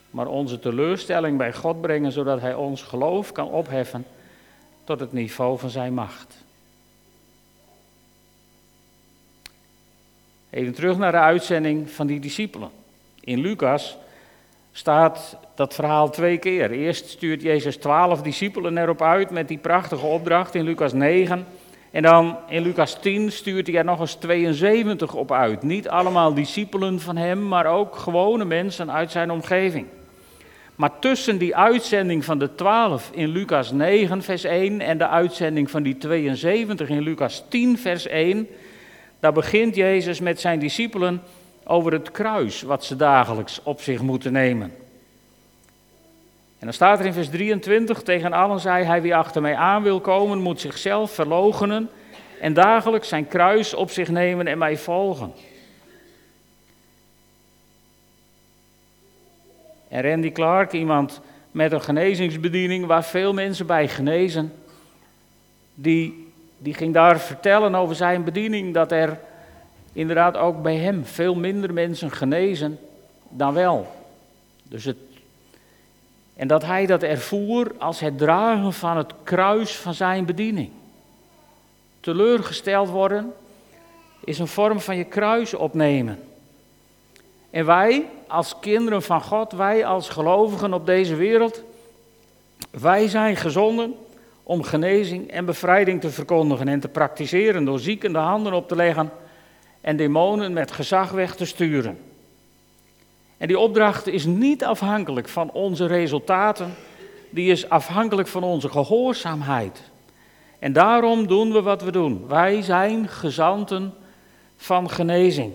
Maar 0.09 0.27
onze 0.27 0.59
teleurstelling 0.59 1.37
bij 1.37 1.53
God 1.53 1.81
brengen, 1.81 2.11
zodat 2.11 2.41
Hij 2.41 2.53
ons 2.53 2.81
geloof 2.81 3.31
kan 3.31 3.49
opheffen 3.49 4.05
tot 4.83 4.99
het 4.99 5.13
niveau 5.13 5.59
van 5.59 5.69
zijn 5.69 5.93
macht. 5.93 6.35
Even 10.49 10.73
terug 10.73 10.97
naar 10.97 11.11
de 11.11 11.17
uitzending 11.17 11.89
van 11.89 12.07
die 12.07 12.19
discipelen. 12.19 12.69
In 13.19 13.39
Lucas 13.39 13.97
staat 14.71 15.37
dat 15.55 15.73
verhaal 15.73 16.09
twee 16.09 16.37
keer. 16.37 16.71
Eerst 16.71 17.09
stuurt 17.09 17.41
Jezus 17.41 17.77
twaalf 17.77 18.21
discipelen 18.21 18.77
erop 18.77 19.01
uit 19.01 19.29
met 19.29 19.47
die 19.47 19.57
prachtige 19.57 20.05
opdracht 20.05 20.55
in 20.55 20.63
Lucas 20.63 20.93
9. 20.93 21.45
En 21.93 22.01
dan 22.01 22.37
in 22.47 22.61
Lucas 22.61 22.99
10 22.99 23.31
stuurt 23.31 23.67
hij 23.67 23.75
er 23.75 23.85
nog 23.85 23.99
eens 23.99 24.13
72 24.13 25.13
op 25.13 25.31
uit. 25.31 25.63
Niet 25.63 25.89
allemaal 25.89 26.33
discipelen 26.33 26.99
van 26.99 27.17
hem, 27.17 27.47
maar 27.47 27.65
ook 27.65 27.95
gewone 27.95 28.45
mensen 28.45 28.91
uit 28.91 29.11
zijn 29.11 29.31
omgeving. 29.31 29.85
Maar 30.75 30.99
tussen 30.99 31.37
die 31.37 31.55
uitzending 31.55 32.25
van 32.25 32.39
de 32.39 32.55
12 32.55 33.09
in 33.13 33.29
Lucas 33.29 33.71
9, 33.71 34.21
vers 34.21 34.43
1 34.43 34.81
en 34.81 34.97
de 34.97 35.07
uitzending 35.07 35.71
van 35.71 35.83
die 35.83 35.97
72 35.97 36.89
in 36.89 37.01
Lucas 37.01 37.43
10, 37.49 37.77
vers 37.77 38.07
1, 38.07 38.47
daar 39.19 39.33
begint 39.33 39.75
Jezus 39.75 40.19
met 40.19 40.39
zijn 40.39 40.59
discipelen 40.59 41.21
over 41.63 41.91
het 41.91 42.11
kruis 42.11 42.61
wat 42.61 42.83
ze 42.83 42.95
dagelijks 42.95 43.59
op 43.63 43.81
zich 43.81 44.01
moeten 44.01 44.31
nemen. 44.31 44.82
En 46.63 46.69
dan 46.69 46.77
staat 46.77 46.99
er 46.99 47.05
in 47.05 47.13
vers 47.13 47.29
23, 47.29 48.01
tegen 48.01 48.33
allen 48.33 48.59
zei 48.59 48.83
hij, 48.83 49.01
wie 49.01 49.15
achter 49.15 49.41
mij 49.41 49.55
aan 49.55 49.83
wil 49.83 49.99
komen, 49.99 50.39
moet 50.41 50.59
zichzelf 50.59 51.11
verloochenen 51.11 51.89
en 52.39 52.53
dagelijks 52.53 53.07
zijn 53.07 53.27
kruis 53.27 53.73
op 53.73 53.91
zich 53.91 54.09
nemen 54.09 54.47
en 54.47 54.57
mij 54.57 54.77
volgen. 54.77 55.33
En 59.87 60.01
Randy 60.01 60.31
Clark, 60.31 60.71
iemand 60.71 61.21
met 61.51 61.71
een 61.71 61.81
genezingsbediening 61.81 62.85
waar 62.85 63.03
veel 63.03 63.33
mensen 63.33 63.65
bij 63.65 63.87
genezen, 63.87 64.53
die, 65.73 66.31
die 66.57 66.73
ging 66.73 66.93
daar 66.93 67.19
vertellen 67.19 67.75
over 67.75 67.95
zijn 67.95 68.23
bediening 68.23 68.73
dat 68.73 68.91
er 68.91 69.19
inderdaad 69.93 70.37
ook 70.37 70.61
bij 70.61 70.77
hem 70.77 71.05
veel 71.05 71.35
minder 71.35 71.73
mensen 71.73 72.11
genezen 72.11 72.79
dan 73.29 73.53
wel. 73.53 73.91
Dus 74.63 74.85
het, 74.85 74.97
en 76.35 76.47
dat 76.47 76.63
hij 76.65 76.85
dat 76.85 77.03
ervoer 77.03 77.71
als 77.77 77.99
het 77.99 78.17
dragen 78.17 78.73
van 78.73 78.97
het 78.97 79.13
kruis 79.23 79.75
van 79.75 79.93
zijn 79.93 80.25
bediening. 80.25 80.69
Teleurgesteld 81.99 82.89
worden 82.89 83.33
is 84.23 84.39
een 84.39 84.47
vorm 84.47 84.79
van 84.79 84.97
je 84.97 85.03
kruis 85.03 85.53
opnemen. 85.53 86.19
En 87.49 87.65
wij 87.65 88.05
als 88.27 88.59
kinderen 88.59 89.01
van 89.01 89.21
God, 89.21 89.51
wij 89.51 89.85
als 89.85 90.09
gelovigen 90.09 90.73
op 90.73 90.85
deze 90.85 91.15
wereld, 91.15 91.63
wij 92.71 93.07
zijn 93.07 93.35
gezonden 93.35 93.95
om 94.43 94.63
genezing 94.63 95.31
en 95.31 95.45
bevrijding 95.45 96.01
te 96.01 96.09
verkondigen 96.09 96.67
en 96.67 96.79
te 96.79 96.87
praktiseren 96.87 97.65
door 97.65 97.79
zieken 97.79 98.11
de 98.13 98.19
handen 98.19 98.53
op 98.53 98.67
te 98.67 98.75
leggen 98.75 99.11
en 99.81 99.97
demonen 99.97 100.53
met 100.53 100.71
gezag 100.71 101.11
weg 101.11 101.35
te 101.35 101.45
sturen. 101.45 102.12
En 103.43 103.49
die 103.49 103.59
opdracht 103.59 104.07
is 104.07 104.25
niet 104.25 104.63
afhankelijk 104.63 105.29
van 105.29 105.51
onze 105.51 105.85
resultaten, 105.85 106.75
die 107.29 107.51
is 107.51 107.69
afhankelijk 107.69 108.27
van 108.27 108.43
onze 108.43 108.69
gehoorzaamheid. 108.69 109.81
En 110.59 110.73
daarom 110.73 111.27
doen 111.27 111.51
we 111.51 111.61
wat 111.61 111.81
we 111.81 111.91
doen. 111.91 112.27
Wij 112.27 112.61
zijn 112.61 113.07
gezanten 113.07 113.93
van 114.57 114.89
genezing. 114.89 115.53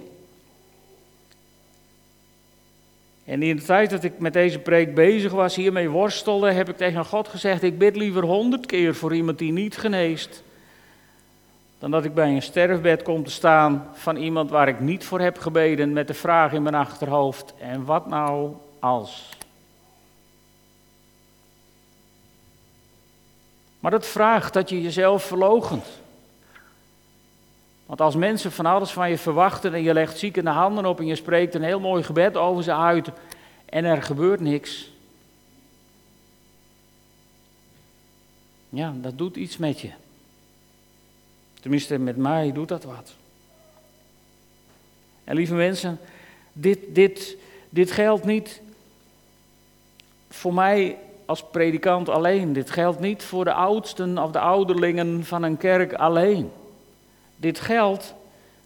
En 3.25 3.43
in 3.43 3.57
de 3.57 3.63
tijd 3.63 3.91
dat 3.91 4.05
ik 4.05 4.19
met 4.19 4.33
deze 4.33 4.59
preek 4.59 4.95
bezig 4.95 5.33
was, 5.33 5.57
hiermee 5.57 5.89
worstelde, 5.89 6.53
heb 6.53 6.69
ik 6.69 6.77
tegen 6.77 7.05
God 7.05 7.29
gezegd: 7.29 7.63
Ik 7.63 7.79
bid 7.79 7.97
liever 7.97 8.25
honderd 8.25 8.67
keer 8.67 8.95
voor 8.95 9.15
iemand 9.15 9.39
die 9.39 9.53
niet 9.53 9.77
geneest. 9.77 10.43
Dan 11.79 11.91
dat 11.91 12.05
ik 12.05 12.15
bij 12.15 12.35
een 12.35 12.43
sterfbed 12.43 13.03
kom 13.03 13.25
te 13.25 13.31
staan 13.31 13.89
van 13.93 14.17
iemand 14.17 14.51
waar 14.51 14.69
ik 14.69 14.81
niet 14.81 15.05
voor 15.05 15.21
heb 15.21 15.39
gebeden, 15.39 15.93
met 15.93 16.07
de 16.07 16.15
vraag 16.15 16.53
in 16.53 16.63
mijn 16.63 16.75
achterhoofd: 16.75 17.55
En 17.61 17.85
wat 17.85 18.07
nou 18.07 18.53
als? 18.79 19.37
Maar 23.81 23.91
dat 23.91 24.07
vraagt 24.07 24.53
dat 24.53 24.69
je 24.69 24.83
jezelf 24.83 25.25
verlogent. 25.25 25.87
Want 27.87 28.01
als 28.01 28.15
mensen 28.15 28.53
van 28.53 28.67
alles 28.67 28.91
van 28.91 29.11
je 29.11 29.19
verwachten 29.19 29.75
en 29.75 29.83
je 29.83 29.93
legt 29.93 30.19
zieken 30.19 30.45
de 30.45 30.51
handen 30.51 30.87
op 30.87 30.99
en 30.99 31.07
je 31.07 31.15
spreekt 31.15 31.55
een 31.55 31.63
heel 31.63 31.81
mooi 31.81 32.03
gebed 32.03 32.37
over 32.37 32.63
ze 32.63 32.75
uit 32.75 33.11
en 33.65 33.85
er 33.85 34.03
gebeurt 34.03 34.41
niks. 34.41 34.91
Ja, 38.69 38.95
dat 38.97 39.19
doet 39.19 39.37
iets 39.37 39.57
met 39.57 39.81
je. 39.81 39.91
Tenminste, 41.69 41.99
met 41.99 42.17
mij 42.17 42.53
doet 42.53 42.69
dat 42.69 42.85
wat. 42.85 43.15
En 45.25 45.35
lieve 45.35 45.55
mensen, 45.55 45.99
dit, 46.53 46.79
dit, 46.89 47.37
dit 47.71 47.91
geldt 47.91 48.25
niet 48.25 48.61
voor 50.29 50.55
mij 50.55 50.99
als 51.27 51.45
predikant 51.51 52.09
alleen. 52.09 52.53
Dit 52.53 52.71
geldt 52.71 53.01
niet 53.01 53.23
voor 53.23 53.45
de 53.45 53.53
oudsten 53.53 54.19
of 54.19 54.31
de 54.31 54.39
ouderlingen 54.39 55.25
van 55.25 55.43
een 55.43 55.57
kerk 55.57 55.93
alleen. 55.93 56.51
Dit 57.37 57.61
geldt 57.61 58.15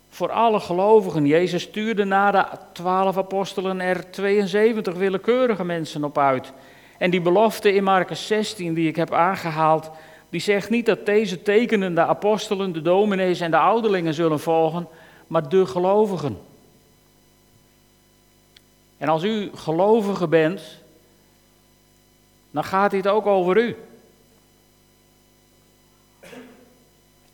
voor 0.09 0.31
alle 0.31 0.61
gelovigen. 0.61 1.27
Jezus 1.27 1.63
stuurde 1.63 2.05
na 2.05 2.31
de 2.31 2.45
twaalf 2.73 3.17
apostelen 3.17 3.81
er 3.81 4.11
72 4.11 4.95
willekeurige 4.95 5.65
mensen 5.65 6.05
op 6.05 6.19
uit. 6.19 6.53
En 6.99 7.11
die 7.11 7.21
belofte 7.21 7.73
in 7.73 7.85
Marcus 7.85 8.27
16 8.27 8.75
die 8.75 8.89
ik 8.89 8.97
heb 8.97 9.13
aangehaald, 9.13 9.91
die 10.33 10.41
zegt 10.41 10.71
niet 10.71 10.87
dat 10.87 11.07
deze 11.07 11.43
tekenen 11.43 11.95
de 11.95 12.01
apostelen, 12.01 12.73
de 12.73 12.83
dominees 12.83 13.41
en 13.41 13.51
de 13.51 13.57
ouderlingen 13.57 14.15
zullen 14.15 14.41
volgen, 14.41 14.89
maar 15.27 15.49
de 15.49 15.67
gelovigen. 15.67 16.39
En 18.99 19.09
als 19.09 19.23
u 19.23 19.51
gelovige 19.55 20.29
bent, 20.29 20.63
dan 22.51 22.65
gaat 22.65 22.91
dit 22.91 23.09
ook 23.09 23.27
over 23.27 23.57
u. 23.57 23.77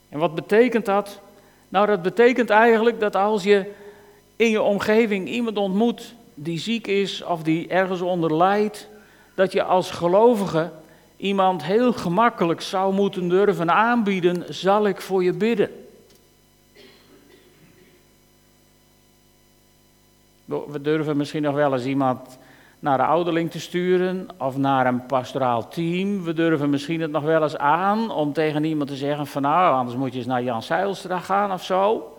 En 0.09 0.19
wat 0.19 0.35
betekent 0.35 0.85
dat? 0.85 1.21
Nou, 1.69 1.87
dat 1.87 2.03
betekent 2.03 2.51
eigenlijk 2.51 3.01
dat 3.01 3.17
als 3.17 3.43
je 3.43 3.73
in 4.37 4.51
je 4.51 4.63
omgeving 4.63 5.29
iemand 5.29 5.57
ontmoet 5.57 6.15
die 6.35 6.59
ziek 6.59 6.87
is 6.87 7.23
of 7.23 7.43
die 7.43 7.69
ergens 7.69 8.01
onder 8.01 8.37
lijdt, 8.37 8.89
dat 9.35 9.53
je 9.53 9.63
als 9.63 9.91
gelovige 9.91 10.71
iemand 11.19 11.65
heel 11.65 11.93
gemakkelijk 11.93 12.61
zou 12.61 12.95
moeten 12.95 13.29
durven 13.29 13.71
aanbieden, 13.71 14.55
zal 14.55 14.87
ik 14.87 15.01
voor 15.01 15.25
je 15.25 15.33
bidden. 15.33 15.71
We 20.45 20.81
durven 20.81 21.17
misschien 21.17 21.43
nog 21.43 21.55
wel 21.55 21.73
eens 21.73 21.85
iemand 21.85 22.39
naar 22.79 22.97
de 22.97 23.05
ouderling 23.05 23.51
te 23.51 23.61
sturen 23.61 24.29
of 24.37 24.57
naar 24.57 24.87
een 24.87 25.07
pastoraal 25.07 25.69
team. 25.69 26.23
We 26.23 26.33
durven 26.33 26.71
misschien 26.71 27.01
het 27.01 27.11
nog 27.11 27.23
wel 27.23 27.43
eens 27.43 27.57
aan 27.57 28.11
om 28.11 28.33
tegen 28.33 28.65
iemand 28.65 28.91
te 28.91 28.97
zeggen 28.97 29.27
van 29.27 29.43
nou, 29.43 29.75
anders 29.75 29.97
moet 29.97 30.13
je 30.13 30.19
eens 30.19 30.27
naar 30.27 30.43
Jan 30.43 30.63
Seilstra 30.63 31.19
gaan 31.19 31.53
of 31.53 31.65
zo. 31.65 32.13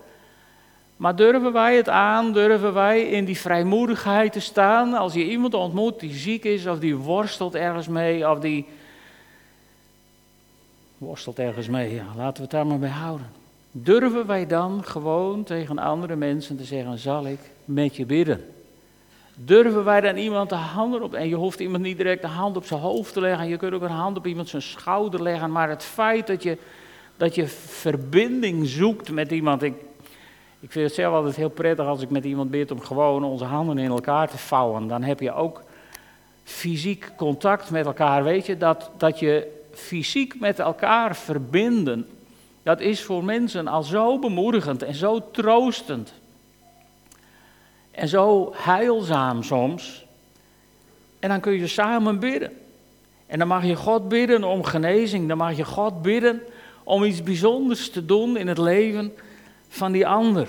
Maar 0.97 1.15
durven 1.15 1.53
wij 1.53 1.75
het 1.75 1.89
aan, 1.89 2.33
durven 2.33 2.73
wij 2.73 3.01
in 3.01 3.25
die 3.25 3.39
vrijmoedigheid 3.39 4.31
te 4.31 4.39
staan 4.39 4.93
als 4.93 5.13
je 5.13 5.29
iemand 5.29 5.53
ontmoet 5.53 5.99
die 5.99 6.13
ziek 6.13 6.43
is 6.43 6.67
of 6.67 6.79
die 6.79 6.95
worstelt 6.95 7.55
ergens 7.55 7.87
mee 7.87 8.29
of 8.29 8.39
die 8.39 8.67
worstelt 10.99 11.39
ergens 11.39 11.67
mee, 11.67 12.01
laten 12.15 12.35
we 12.35 12.41
het 12.41 12.51
daar 12.51 12.67
maar 12.67 12.79
bij 12.79 12.89
houden. 12.89 13.27
Durven 13.71 14.27
wij 14.27 14.47
dan 14.47 14.83
gewoon 14.83 15.43
tegen 15.43 15.77
andere 15.77 16.15
mensen 16.15 16.57
te 16.57 16.63
zeggen, 16.63 16.97
zal 16.97 17.27
ik 17.27 17.39
met 17.65 17.95
je 17.95 18.05
bidden? 18.05 18.45
Durven 19.35 19.83
wij 19.83 20.01
dan 20.01 20.17
iemand 20.17 20.49
de 20.49 20.55
handen 20.55 21.03
op, 21.03 21.13
en 21.13 21.27
je 21.27 21.35
hoeft 21.35 21.59
iemand 21.59 21.83
niet 21.83 21.97
direct 21.97 22.21
de 22.21 22.27
hand 22.27 22.57
op 22.57 22.65
zijn 22.65 22.79
hoofd 22.79 23.13
te 23.13 23.21
leggen, 23.21 23.47
je 23.47 23.57
kunt 23.57 23.73
ook 23.73 23.81
een 23.81 23.89
hand 23.89 24.17
op 24.17 24.27
iemand 24.27 24.49
zijn 24.49 24.61
schouder 24.61 25.21
leggen, 25.21 25.51
maar 25.51 25.69
het 25.69 25.83
feit 25.83 26.27
dat 26.27 26.43
je, 26.43 26.57
dat 27.17 27.35
je 27.35 27.47
verbinding 27.47 28.67
zoekt 28.67 29.11
met 29.11 29.31
iemand, 29.31 29.63
ik, 29.63 29.73
ik 30.59 30.71
vind 30.71 30.85
het 30.85 30.95
zelf 30.95 31.13
altijd 31.13 31.35
heel 31.35 31.49
prettig 31.49 31.85
als 31.85 32.01
ik 32.01 32.09
met 32.09 32.23
iemand 32.23 32.51
bid 32.51 32.71
om 32.71 32.81
gewoon 32.81 33.23
onze 33.23 33.45
handen 33.45 33.77
in 33.77 33.89
elkaar 33.89 34.29
te 34.29 34.37
vouwen, 34.37 34.87
dan 34.87 35.03
heb 35.03 35.19
je 35.19 35.33
ook 35.33 35.63
fysiek 36.43 37.11
contact 37.15 37.69
met 37.69 37.85
elkaar, 37.85 38.23
weet 38.23 38.45
je, 38.45 38.57
dat, 38.57 38.91
dat 38.97 39.19
je 39.19 39.57
fysiek 39.73 40.39
met 40.39 40.59
elkaar 40.59 41.15
verbinden, 41.15 42.07
dat 42.63 42.79
is 42.79 43.03
voor 43.03 43.23
mensen 43.23 43.67
al 43.67 43.83
zo 43.83 44.19
bemoedigend 44.19 44.83
en 44.83 44.95
zo 44.95 45.31
troostend. 45.31 46.13
En 47.91 48.07
zo 48.07 48.53
heilzaam 48.55 49.43
soms. 49.43 50.05
En 51.19 51.29
dan 51.29 51.39
kun 51.39 51.53
je 51.53 51.67
samen 51.67 52.19
bidden. 52.19 52.51
En 53.27 53.39
dan 53.39 53.47
mag 53.47 53.65
je 53.65 53.75
God 53.75 54.09
bidden 54.09 54.43
om 54.43 54.63
genezing. 54.63 55.27
Dan 55.27 55.37
mag 55.37 55.57
je 55.57 55.65
God 55.65 56.01
bidden 56.01 56.41
om 56.83 57.03
iets 57.03 57.23
bijzonders 57.23 57.89
te 57.89 58.05
doen 58.05 58.37
in 58.37 58.47
het 58.47 58.57
leven 58.57 59.13
van 59.67 59.91
die 59.91 60.07
ander. 60.07 60.47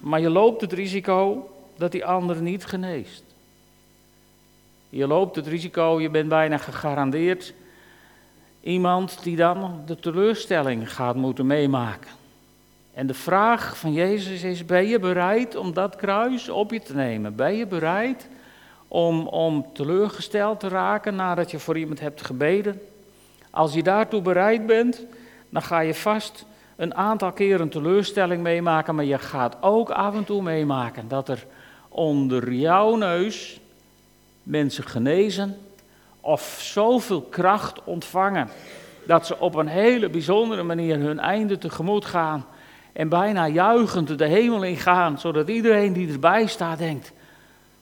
Maar 0.00 0.20
je 0.20 0.30
loopt 0.30 0.60
het 0.60 0.72
risico 0.72 1.50
dat 1.76 1.92
die 1.92 2.04
ander 2.04 2.42
niet 2.42 2.64
geneest. 2.64 3.27
Je 4.88 5.06
loopt 5.06 5.36
het 5.36 5.46
risico, 5.46 6.00
je 6.00 6.10
bent 6.10 6.28
bijna 6.28 6.56
gegarandeerd 6.58 7.54
iemand 8.60 9.22
die 9.22 9.36
dan 9.36 9.82
de 9.86 9.96
teleurstelling 9.96 10.94
gaat 10.94 11.16
moeten 11.16 11.46
meemaken. 11.46 12.10
En 12.94 13.06
de 13.06 13.14
vraag 13.14 13.78
van 13.78 13.92
Jezus 13.92 14.42
is: 14.42 14.64
ben 14.64 14.86
je 14.86 14.98
bereid 14.98 15.56
om 15.56 15.72
dat 15.72 15.96
kruis 15.96 16.48
op 16.48 16.70
je 16.72 16.80
te 16.80 16.94
nemen? 16.94 17.36
Ben 17.36 17.56
je 17.56 17.66
bereid 17.66 18.28
om, 18.88 19.26
om 19.26 19.66
teleurgesteld 19.72 20.60
te 20.60 20.68
raken 20.68 21.14
nadat 21.14 21.50
je 21.50 21.58
voor 21.58 21.78
iemand 21.78 22.00
hebt 22.00 22.26
gebeden? 22.26 22.80
Als 23.50 23.74
je 23.74 23.82
daartoe 23.82 24.22
bereid 24.22 24.66
bent, 24.66 25.04
dan 25.50 25.62
ga 25.62 25.80
je 25.80 25.94
vast 25.94 26.44
een 26.76 26.94
aantal 26.94 27.32
keer 27.32 27.60
een 27.60 27.68
teleurstelling 27.68 28.42
meemaken, 28.42 28.94
maar 28.94 29.04
je 29.04 29.18
gaat 29.18 29.56
ook 29.60 29.90
af 29.90 30.14
en 30.14 30.24
toe 30.24 30.42
meemaken 30.42 31.08
dat 31.08 31.28
er 31.28 31.46
onder 31.88 32.52
jouw 32.52 32.96
neus 32.96 33.60
mensen 34.48 34.84
genezen 34.84 35.56
of 36.20 36.58
zoveel 36.62 37.22
kracht 37.22 37.84
ontvangen 37.84 38.48
dat 39.06 39.26
ze 39.26 39.38
op 39.38 39.54
een 39.54 39.66
hele 39.66 40.08
bijzondere 40.08 40.62
manier 40.62 40.98
hun 40.98 41.18
einde 41.18 41.58
tegemoet 41.58 42.04
gaan 42.04 42.46
en 42.92 43.08
bijna 43.08 43.46
juichend 43.46 44.18
de 44.18 44.26
hemel 44.26 44.62
ingaan, 44.62 45.18
zodat 45.18 45.48
iedereen 45.48 45.92
die 45.92 46.12
erbij 46.12 46.46
staat 46.46 46.78
denkt: 46.78 47.12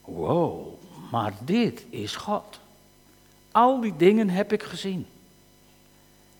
wow, 0.04 0.66
maar 1.10 1.32
dit 1.44 1.86
is 1.90 2.16
God. 2.16 2.60
Al 3.52 3.80
die 3.80 3.94
dingen 3.96 4.30
heb 4.30 4.52
ik 4.52 4.62
gezien. 4.62 5.06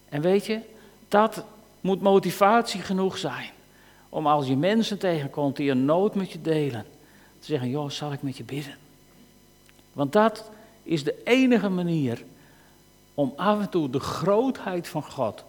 En 0.09 0.21
weet 0.21 0.47
je, 0.47 0.61
dat 1.09 1.45
moet 1.81 2.01
motivatie 2.01 2.81
genoeg 2.81 3.19
zijn 3.19 3.51
om 4.09 4.27
als 4.27 4.47
je 4.47 4.57
mensen 4.57 4.99
tegenkomt 4.99 5.57
die 5.57 5.71
een 5.71 5.85
nood 5.85 6.15
met 6.15 6.33
je 6.33 6.41
delen, 6.41 6.85
te 7.39 7.47
zeggen: 7.47 7.69
joh, 7.69 7.91
zal 7.91 8.13
ik 8.13 8.23
met 8.23 8.37
je 8.37 8.45
bidden? 8.45 8.86
Want 9.97 10.13
dat 10.13 10.51
is 10.83 11.05
de 11.05 11.23
enige 11.25 11.69
manier 11.69 12.25
om 13.15 13.33
af 13.37 13.61
en 13.61 13.69
toe 13.69 13.91
de 13.91 14.01
grootheid 14.01 14.89
van 14.89 15.03
God 15.03 15.45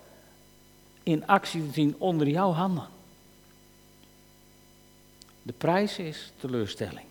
in 1.04 1.28
actie 1.28 1.68
te 1.68 1.74
zien 1.74 1.96
onder 1.98 2.28
jouw 2.28 2.52
handen. 2.52 2.88
De 5.42 5.54
prijs 5.58 6.00
is 6.00 6.32
teleurstelling. 6.40 7.06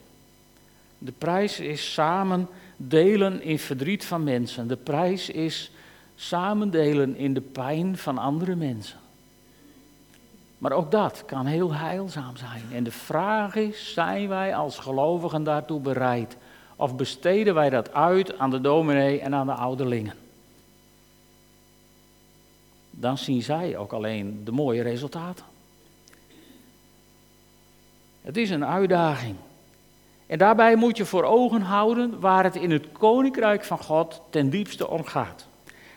De 0.99 1.13
prijs 1.13 1.61
is 1.61 1.93
samen 1.93 2.49
delen 2.77 3.43
in 3.43 3.59
verdriet 3.59 4.05
van 4.05 4.25
mensen. 4.25 4.69
De 4.69 4.77
prijs 4.77 5.31
is 5.31 5.71
samen 6.15 6.71
delen 6.71 7.17
in 7.17 7.35
de 7.35 7.41
pijn 7.41 7.97
van 7.97 8.19
andere 8.19 8.55
mensen. 8.55 8.99
Maar 10.59 10.73
ook 10.73 10.91
dat 10.91 11.23
kan 11.27 11.47
heel 11.47 11.75
heilzaam 11.75 12.37
zijn. 12.37 12.63
En 12.73 12.85
de 12.85 12.91
vraag 12.91 13.55
is, 13.55 13.93
zijn 13.93 14.29
wij 14.29 14.55
als 14.55 14.79
gelovigen 14.79 15.45
daartoe 15.45 15.81
bereid? 15.81 16.37
Of 16.77 16.97
besteden 16.97 17.55
wij 17.55 17.71
dat 17.71 17.93
uit 17.93 18.39
aan 18.39 18.51
de 18.51 18.61
dominee 18.61 19.21
en 19.21 19.35
aan 19.35 19.47
de 19.47 19.53
ouderlingen? 19.53 20.15
Dan 22.91 23.19
zien 23.19 23.43
zij 23.43 23.77
ook 23.77 23.93
alleen 23.93 24.41
de 24.45 24.53
mooie 24.53 24.83
resultaten. 24.83 25.45
Het 28.23 28.37
is 28.37 28.51
een 28.51 28.65
uitdaging. 28.65 29.37
En 30.27 30.39
daarbij 30.39 30.77
moet 30.77 30.97
je 30.97 31.05
voor 31.05 31.25
ogen 31.25 31.61
houden 31.61 32.21
waar 32.21 32.45
het 32.45 32.57
in 32.57 32.71
het 32.71 32.93
koninkrijk 32.93 33.65
van 33.65 33.79
God 33.79 34.21
ten 34.31 34.51
diepste 34.51 34.89
om 34.89 35.05
gaat. 35.05 35.47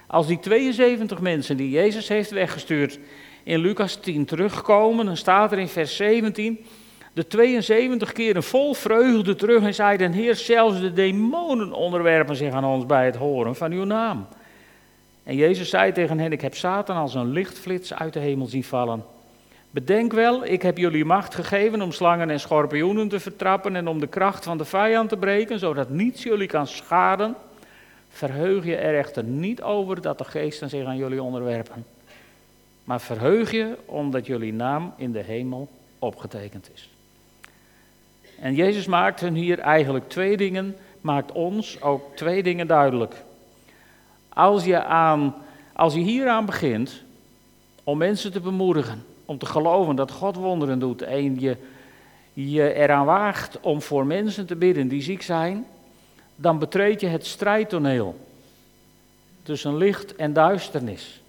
Als 0.08 0.28
die 0.28 0.39
72 0.39 1.20
mensen 1.20 1.58
die 1.58 1.70
Jezus 1.70 2.08
heeft 2.08 2.30
weggestuurd 2.30 3.00
in 3.44 3.60
Lucas 3.60 3.96
10 3.96 4.26
terugkomen, 4.26 5.06
dan 5.06 5.18
staat 5.18 5.52
er 5.52 5.60
in 5.60 5.68
vers 5.68 5.96
17, 5.96 6.65
de 7.13 7.28
72 7.28 8.12
keren 8.12 8.43
vol 8.43 8.74
vreugde 8.74 9.36
terug 9.36 9.63
en 9.63 9.74
zeiden, 9.74 10.12
Heer, 10.12 10.36
zelfs 10.36 10.80
de 10.80 10.93
demonen 10.93 11.74
onderwerpen 11.74 12.36
zich 12.36 12.54
aan 12.54 12.65
ons 12.65 12.86
bij 12.86 13.06
het 13.06 13.15
horen 13.15 13.56
van 13.56 13.72
uw 13.72 13.84
naam. 13.84 14.28
En 15.24 15.36
Jezus 15.36 15.69
zei 15.69 15.91
tegen 15.91 16.19
hen, 16.19 16.32
ik 16.32 16.41
heb 16.41 16.56
Satan 16.56 16.98
als 16.98 17.13
een 17.13 17.32
lichtflits 17.32 17.93
uit 17.93 18.13
de 18.13 18.19
hemel 18.19 18.48
zien 18.48 18.63
vallen. 18.63 19.04
Bedenk 19.72 20.13
wel, 20.13 20.45
ik 20.45 20.62
heb 20.62 20.78
jullie 20.78 21.06
macht 21.06 21.36
gegeven 21.36 21.82
om 21.82 21.91
slangen 21.91 22.30
en 22.30 22.39
schorpioenen 22.39 23.08
te 23.08 23.19
vertrappen 23.19 23.76
en 23.76 23.88
om 23.88 24.00
de 24.00 24.08
kracht 24.08 24.43
van 24.43 24.58
de 24.58 24.65
vijand 24.65 25.10
te 25.10 25.17
breken, 25.17 25.60
zodat 25.60 25.89
niets 25.89 26.24
jullie 26.24 26.48
kan 26.48 26.67
schaden. 26.67 27.36
Verheug 28.10 28.65
je 28.65 28.76
er 28.76 28.98
echter 28.98 29.24
niet 29.24 29.62
over 29.62 30.02
dat 30.02 30.17
de 30.17 30.24
geesten 30.24 30.69
zich 30.69 30.86
aan 30.86 30.98
jullie 30.98 31.24
onderwerpen. 31.24 31.86
Maar 32.84 33.02
verheug 33.02 33.52
je 33.52 33.78
omdat 33.86 34.26
jullie 34.26 34.54
naam 34.54 34.93
in 34.98 35.12
de 35.12 35.24
hemel 35.24 35.67
opgetekend 36.00 36.69
is. 36.74 36.89
En 38.41 38.56
Jezus 38.56 38.86
maakt 38.86 39.19
hun 39.19 39.36
hier 39.36 39.60
eigenlijk 39.60 40.10
twee 40.10 40.38
dingen 40.38 40.75
maakt 41.02 41.32
ons 41.32 41.82
ook 41.82 42.15
twee 42.15 42.43
dingen 42.43 42.67
duidelijk. 42.67 43.15
Als 44.30 44.65
je, 44.65 44.84
aan, 44.84 45.36
als 45.73 45.93
je 45.93 45.99
hieraan 45.99 46.45
begint 46.45 47.04
om 47.84 47.97
mensen 47.97 48.32
te 48.32 48.39
bemoedigen, 48.39 49.06
om 49.25 49.38
te 49.38 49.45
geloven 49.45 49.95
dat 49.95 50.12
God 50.12 50.36
wonderen 50.36 50.80
doet 50.80 51.02
en 51.02 51.39
je 51.39 51.58
je 52.34 52.73
eraan 52.73 53.06
waagt 53.06 53.60
om 53.60 53.82
voor 53.82 54.06
mensen 54.06 54.45
te 54.45 54.56
bidden 54.56 54.88
die 54.88 55.02
ziek 55.02 55.21
zijn, 55.21 55.65
dan 56.36 56.60
betreed 56.60 57.02
je 57.02 57.08
het 57.08 57.25
strijdtoneel 57.25 58.28
tussen 59.43 59.78
licht 59.78 60.15
en 60.15 60.34
duisternis. 60.34 61.21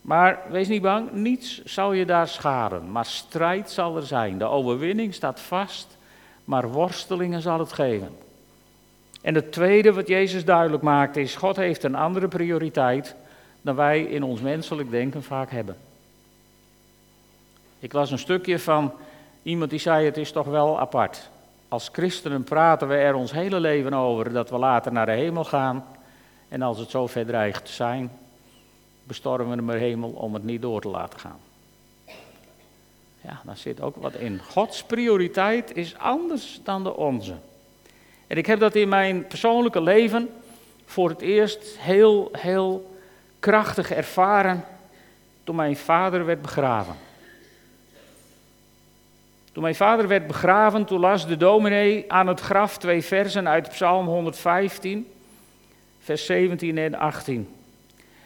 Maar 0.00 0.42
wees 0.50 0.68
niet 0.68 0.82
bang, 0.82 1.12
niets 1.12 1.64
zal 1.64 1.92
je 1.92 2.06
daar 2.06 2.28
schaden, 2.28 2.90
maar 2.92 3.04
strijd 3.04 3.70
zal 3.70 3.96
er 3.96 4.06
zijn. 4.06 4.38
De 4.38 4.44
overwinning 4.44 5.14
staat 5.14 5.40
vast, 5.40 5.96
maar 6.44 6.70
worstelingen 6.70 7.42
zal 7.42 7.58
het 7.58 7.72
geven. 7.72 8.08
En 9.22 9.34
het 9.34 9.52
tweede 9.52 9.92
wat 9.92 10.08
Jezus 10.08 10.44
duidelijk 10.44 10.82
maakt 10.82 11.16
is, 11.16 11.36
God 11.36 11.56
heeft 11.56 11.82
een 11.82 11.94
andere 11.94 12.28
prioriteit 12.28 13.14
dan 13.62 13.74
wij 13.74 14.02
in 14.02 14.22
ons 14.22 14.40
menselijk 14.40 14.90
denken 14.90 15.22
vaak 15.22 15.50
hebben. 15.50 15.76
Ik 17.78 17.92
las 17.92 18.10
een 18.10 18.18
stukje 18.18 18.58
van 18.58 18.92
iemand 19.42 19.70
die 19.70 19.78
zei, 19.78 20.04
het 20.04 20.16
is 20.16 20.32
toch 20.32 20.46
wel 20.46 20.80
apart. 20.80 21.30
Als 21.68 21.88
christenen 21.92 22.44
praten 22.44 22.88
we 22.88 22.94
er 22.94 23.14
ons 23.14 23.32
hele 23.32 23.60
leven 23.60 23.94
over 23.94 24.32
dat 24.32 24.50
we 24.50 24.58
later 24.58 24.92
naar 24.92 25.06
de 25.06 25.12
hemel 25.12 25.44
gaan. 25.44 25.84
En 26.48 26.62
als 26.62 26.78
het 26.78 26.90
zo 26.90 27.06
ver 27.06 27.26
dreigt 27.26 27.64
te 27.64 27.72
zijn, 27.72 28.10
bestormen 29.04 29.66
we 29.66 29.72
de 29.72 29.78
hemel 29.78 30.10
om 30.10 30.34
het 30.34 30.44
niet 30.44 30.62
door 30.62 30.80
te 30.80 30.88
laten 30.88 31.20
gaan. 31.20 31.40
Ja, 33.24 33.40
daar 33.44 33.56
zit 33.56 33.80
ook 33.80 33.96
wat 33.96 34.14
in. 34.14 34.40
Gods 34.50 34.82
prioriteit 34.82 35.76
is 35.76 35.96
anders 35.98 36.60
dan 36.64 36.82
de 36.82 36.96
onze. 36.96 37.34
En 38.26 38.36
ik 38.36 38.46
heb 38.46 38.60
dat 38.60 38.74
in 38.74 38.88
mijn 38.88 39.26
persoonlijke 39.26 39.82
leven 39.82 40.28
voor 40.84 41.08
het 41.08 41.20
eerst 41.20 41.78
heel, 41.78 42.28
heel 42.32 42.96
krachtig 43.38 43.90
ervaren 43.90 44.64
toen 45.44 45.56
mijn 45.56 45.76
vader 45.76 46.24
werd 46.24 46.42
begraven. 46.42 46.94
Toen 49.52 49.62
mijn 49.62 49.74
vader 49.74 50.08
werd 50.08 50.26
begraven, 50.26 50.84
toen 50.84 51.00
las 51.00 51.26
de 51.26 51.36
dominee 51.36 52.12
aan 52.12 52.26
het 52.26 52.40
graf 52.40 52.78
twee 52.78 53.02
versen 53.02 53.48
uit 53.48 53.68
Psalm 53.68 54.06
115, 54.06 55.12
vers 56.00 56.26
17 56.26 56.78
en 56.78 56.94
18. 56.94 57.48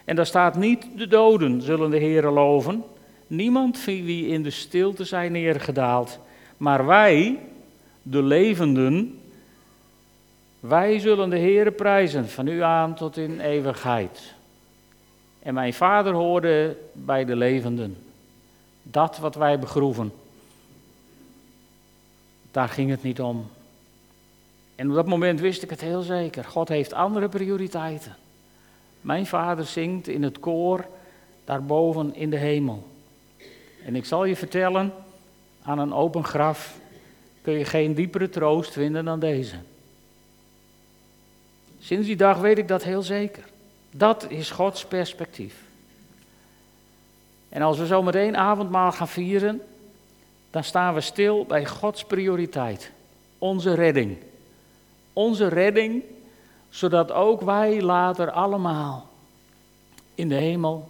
En 0.05 0.17
daar 0.17 0.27
staat 0.27 0.57
niet 0.57 0.87
de 0.97 1.07
doden 1.07 1.63
zullen 1.63 1.91
de 1.91 1.99
Heere 1.99 2.31
loven, 2.31 2.85
niemand 3.29 3.85
wie 3.85 4.27
in 4.27 4.43
de 4.43 4.51
stilte 4.51 5.05
zijn 5.05 5.33
neergedaald, 5.33 6.19
maar 6.57 6.87
wij, 6.87 7.38
de 8.03 8.23
levenden, 8.23 9.21
wij 10.61 10.99
zullen 10.99 11.31
de 11.31 11.38
Heere 11.38 11.71
prijzen 11.71 12.29
van 12.29 12.45
nu 12.45 12.62
aan 12.62 12.95
tot 12.95 13.17
in 13.17 13.41
eeuwigheid. 13.41 14.35
En 15.38 15.55
mijn 15.55 15.75
vader 15.75 16.12
hoorde 16.12 16.77
bij 16.93 17.25
de 17.25 17.37
levenden. 17.37 17.97
Dat 18.83 19.19
wat 19.19 19.35
wij 19.35 19.59
begroeven. 19.59 20.12
Daar 22.51 22.69
ging 22.69 22.91
het 22.91 23.03
niet 23.03 23.21
om. 23.21 23.47
En 24.75 24.88
op 24.88 24.95
dat 24.95 25.07
moment 25.07 25.41
wist 25.41 25.62
ik 25.62 25.71
het 25.71 25.81
heel 25.81 26.03
zeker. 26.03 26.45
God 26.45 26.69
heeft 26.69 26.93
andere 26.93 27.29
prioriteiten. 27.29 28.17
Mijn 29.01 29.27
vader 29.27 29.64
zingt 29.64 30.09
in 30.09 30.23
het 30.23 30.41
koor 30.41 30.87
daarboven 31.45 32.14
in 32.14 32.31
de 32.31 32.37
hemel. 32.37 32.87
En 33.85 33.97
ik 33.97 34.05
zal 34.05 34.25
je 34.25 34.37
vertellen, 34.37 34.93
aan 35.62 35.79
een 35.79 35.93
open 35.93 36.25
graf 36.25 36.79
kun 37.43 37.53
je 37.53 37.64
geen 37.64 37.95
diepere 37.95 38.29
troost 38.29 38.73
vinden 38.73 39.05
dan 39.05 39.21
deze. 39.21 39.57
Sinds 41.79 42.07
die 42.07 42.17
dag 42.17 42.38
weet 42.38 42.59
ik 42.59 42.69
dat 42.69 42.83
heel 42.83 43.03
zeker. 43.03 43.45
Dat 43.91 44.31
is 44.31 44.51
Gods 44.51 44.85
perspectief. 44.85 45.55
En 47.49 47.62
als 47.62 47.79
we 47.79 47.87
zo 47.87 48.03
meteen 48.03 48.37
avondmaal 48.37 48.93
gaan 48.93 49.09
vieren, 49.09 49.61
dan 50.51 50.64
staan 50.64 50.95
we 50.95 51.01
stil 51.01 51.45
bij 51.45 51.67
Gods 51.67 52.05
prioriteit. 52.05 52.91
Onze 53.38 53.75
redding. 53.75 54.17
Onze 55.12 55.49
redding, 55.49 56.03
zodat 56.69 57.12
ook 57.12 57.41
wij 57.41 57.83
later 57.83 58.31
allemaal 58.31 59.09
in 60.14 60.29
de 60.29 60.35
hemel 60.35 60.88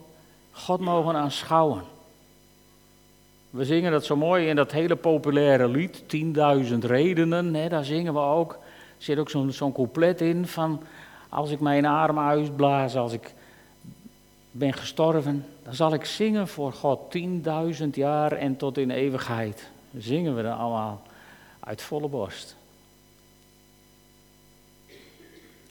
God 0.53 0.81
mogen 0.81 1.15
aanschouwen. 1.15 1.83
We 3.51 3.65
zingen 3.65 3.93
dat 3.93 4.05
zo 4.05 4.17
mooi 4.17 4.49
in 4.49 4.57
dat 4.57 4.73
hele 4.73 4.97
populaire 4.97 5.69
lied, 5.69 6.03
10.000 6.71 6.79
redenen, 6.79 7.55
hè, 7.55 7.69
daar 7.69 7.85
zingen 7.85 8.13
we 8.13 8.21
ook. 8.21 8.53
Er 8.53 9.05
zit 9.05 9.19
ook 9.19 9.31
zo'n 9.31 9.53
zo'n 9.53 9.73
couplet 9.73 10.21
in 10.21 10.47
van, 10.47 10.83
als 11.29 11.51
ik 11.51 11.61
mijn 11.61 11.87
arm 11.87 12.19
uitblaas, 12.19 12.97
als 12.97 13.13
ik 13.13 13.35
ben 14.51 14.73
gestorven, 14.73 15.47
dan 15.63 15.75
zal 15.75 15.95
ik 15.95 16.05
zingen 16.05 16.49
voor 16.49 16.73
God 16.73 17.19
10.000 17.81 17.89
jaar 17.91 18.33
en 18.33 18.57
tot 18.57 18.79
in 18.79 18.91
eeuwigheid. 18.91 19.71
Zingen 19.97 20.37
we 20.37 20.43
dan 20.43 20.59
allemaal 20.59 21.03
uit 21.61 21.83
volle 21.83 22.09
borst. 22.09 22.57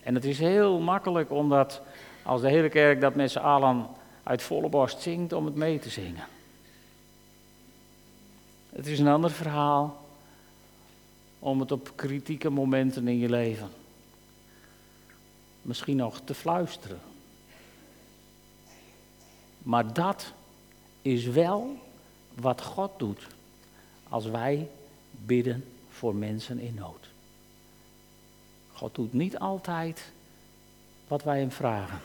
En 0.03 0.15
het 0.15 0.25
is 0.25 0.39
heel 0.39 0.79
makkelijk 0.79 1.31
omdat 1.31 1.81
als 2.23 2.41
de 2.41 2.49
hele 2.49 2.69
kerk 2.69 3.01
dat 3.01 3.15
met 3.15 3.31
z'n 3.31 3.39
allen 3.39 3.85
uit 4.23 4.41
volle 4.41 4.69
borst 4.69 5.01
zingt 5.01 5.33
om 5.33 5.45
het 5.45 5.55
mee 5.55 5.79
te 5.79 5.89
zingen. 5.89 6.23
Het 8.77 8.87
is 8.87 8.99
een 8.99 9.07
ander 9.07 9.31
verhaal 9.31 10.05
om 11.39 11.59
het 11.59 11.71
op 11.71 11.91
kritieke 11.95 12.49
momenten 12.49 13.07
in 13.07 13.17
je 13.17 13.29
leven 13.29 13.69
misschien 15.61 15.97
nog 15.97 16.21
te 16.23 16.33
fluisteren. 16.33 16.99
Maar 19.57 19.93
dat 19.93 20.33
is 21.01 21.25
wel 21.25 21.79
wat 22.33 22.61
God 22.61 22.91
doet 22.97 23.27
als 24.09 24.25
wij 24.25 24.69
bidden 25.11 25.65
voor 25.89 26.15
mensen 26.15 26.59
in 26.59 26.73
nood. 26.73 27.09
God 28.73 28.95
doet 28.95 29.13
niet 29.13 29.39
altijd 29.39 30.11
wat 31.07 31.23
wij 31.23 31.39
hem 31.39 31.51
vragen. 31.51 31.99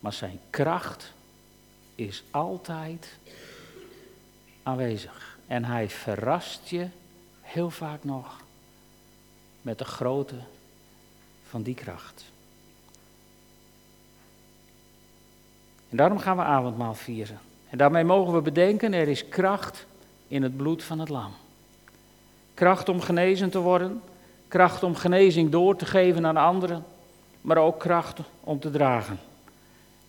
Maar 0.00 0.12
zijn 0.12 0.40
kracht 0.50 1.12
is 1.94 2.22
altijd 2.30 3.18
aanwezig. 4.68 5.38
En 5.46 5.64
hij 5.64 5.88
verrast 5.88 6.68
je 6.68 6.86
heel 7.40 7.70
vaak 7.70 8.04
nog 8.04 8.40
met 9.62 9.78
de 9.78 9.84
grootte 9.84 10.36
van 11.48 11.62
die 11.62 11.74
kracht. 11.74 12.24
En 15.88 15.96
daarom 15.96 16.18
gaan 16.18 16.36
we 16.36 16.42
avondmaal 16.42 16.94
vieren. 16.94 17.38
En 17.70 17.78
daarmee 17.78 18.04
mogen 18.04 18.34
we 18.34 18.40
bedenken, 18.40 18.92
er 18.92 19.08
is 19.08 19.28
kracht 19.28 19.86
in 20.28 20.42
het 20.42 20.56
bloed 20.56 20.82
van 20.82 20.98
het 20.98 21.08
lam. 21.08 21.32
Kracht 22.54 22.88
om 22.88 23.00
genezen 23.00 23.50
te 23.50 23.58
worden, 23.58 24.02
kracht 24.48 24.82
om 24.82 24.94
genezing 24.94 25.50
door 25.50 25.76
te 25.76 25.86
geven 25.86 26.26
aan 26.26 26.36
anderen, 26.36 26.84
maar 27.40 27.56
ook 27.56 27.80
kracht 27.80 28.18
om 28.40 28.60
te 28.60 28.70
dragen. 28.70 29.18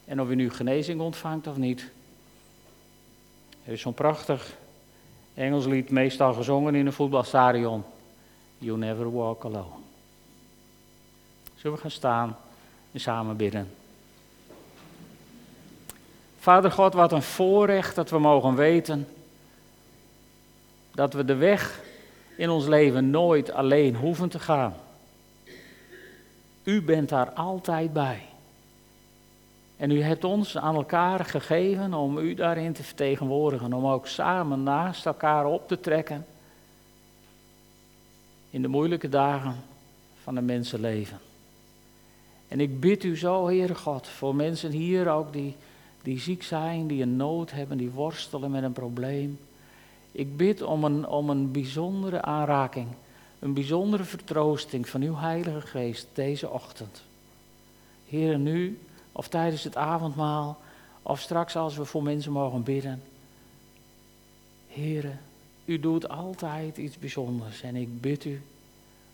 En 0.05 0.21
of 0.21 0.29
u 0.29 0.35
nu 0.35 0.49
genezing 0.49 1.01
ontvangt 1.01 1.47
of 1.47 1.57
niet. 1.57 1.89
Er 3.69 3.75
is 3.75 3.81
zo'n 3.81 3.93
prachtig 3.93 4.55
Engels 5.33 5.65
lied, 5.65 5.89
meestal 5.89 6.33
gezongen 6.33 6.75
in 6.75 6.85
een 6.85 6.93
voetbalstadion. 6.93 7.83
You 8.57 8.77
never 8.77 9.11
walk 9.11 9.45
alone. 9.45 9.75
Zullen 11.55 11.75
we 11.75 11.81
gaan 11.81 11.91
staan 11.91 12.37
en 12.91 12.99
samen 12.99 13.37
bidden? 13.37 13.71
Vader 16.39 16.71
God, 16.71 16.93
wat 16.93 17.11
een 17.11 17.21
voorrecht 17.21 17.95
dat 17.95 18.09
we 18.09 18.19
mogen 18.19 18.55
weten 18.55 19.07
dat 20.91 21.13
we 21.13 21.25
de 21.25 21.35
weg 21.35 21.81
in 22.35 22.49
ons 22.49 22.65
leven 22.65 23.09
nooit 23.09 23.51
alleen 23.51 23.95
hoeven 23.95 24.29
te 24.29 24.39
gaan. 24.39 24.73
U 26.63 26.81
bent 26.81 27.09
daar 27.09 27.31
altijd 27.31 27.93
bij. 27.93 28.28
En 29.79 29.91
u 29.91 30.01
hebt 30.01 30.23
ons 30.23 30.57
aan 30.57 30.75
elkaar 30.75 31.25
gegeven 31.25 31.93
om 31.93 32.17
u 32.17 32.33
daarin 32.33 32.73
te 32.73 32.83
vertegenwoordigen, 32.83 33.73
om 33.73 33.87
ook 33.87 34.07
samen 34.07 34.63
naast 34.63 35.05
elkaar 35.05 35.45
op 35.45 35.67
te 35.67 35.79
trekken 35.79 36.25
in 38.49 38.61
de 38.61 38.67
moeilijke 38.67 39.09
dagen 39.09 39.55
van 40.23 40.35
een 40.35 40.45
mensenleven. 40.45 41.19
En 42.47 42.59
ik 42.59 42.79
bid 42.79 43.03
u 43.03 43.17
zo, 43.17 43.47
Heere 43.47 43.75
God, 43.75 44.07
voor 44.07 44.35
mensen 44.35 44.71
hier 44.71 45.09
ook 45.09 45.33
die 45.33 45.55
die 46.01 46.19
ziek 46.19 46.43
zijn, 46.43 46.87
die 46.87 47.01
een 47.01 47.15
nood 47.15 47.51
hebben, 47.51 47.77
die 47.77 47.89
worstelen 47.89 48.51
met 48.51 48.63
een 48.63 48.73
probleem. 48.73 49.39
Ik 50.11 50.37
bid 50.37 50.61
om 50.61 50.83
een, 50.83 51.07
om 51.07 51.29
een 51.29 51.51
bijzondere 51.51 52.21
aanraking, 52.21 52.87
een 53.39 53.53
bijzondere 53.53 54.03
vertroosting 54.03 54.89
van 54.89 55.01
uw 55.01 55.15
Heilige 55.15 55.61
Geest 55.61 56.07
deze 56.13 56.49
ochtend. 56.49 57.03
Heer, 58.07 58.39
nu 58.39 58.79
of 59.19 59.27
tijdens 59.27 59.63
het 59.63 59.75
avondmaal 59.75 60.57
of 61.01 61.19
straks 61.19 61.55
als 61.55 61.77
we 61.77 61.85
voor 61.85 62.03
mensen 62.03 62.31
mogen 62.31 62.63
bidden. 62.63 63.01
Heer, 64.67 65.17
u 65.65 65.79
doet 65.79 66.09
altijd 66.09 66.77
iets 66.77 66.97
bijzonders 66.97 67.61
en 67.61 67.75
ik 67.75 68.01
bid 68.01 68.25
u 68.25 68.41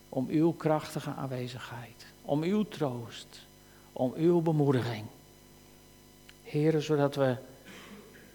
om 0.08 0.26
uw 0.28 0.52
krachtige 0.52 1.10
aanwezigheid, 1.10 2.06
om 2.22 2.42
uw 2.42 2.62
troost, 2.62 3.46
om 3.92 4.12
uw 4.16 4.40
bemoediging. 4.40 5.04
Heren, 6.42 6.82
zodat 6.82 7.14
we 7.14 7.36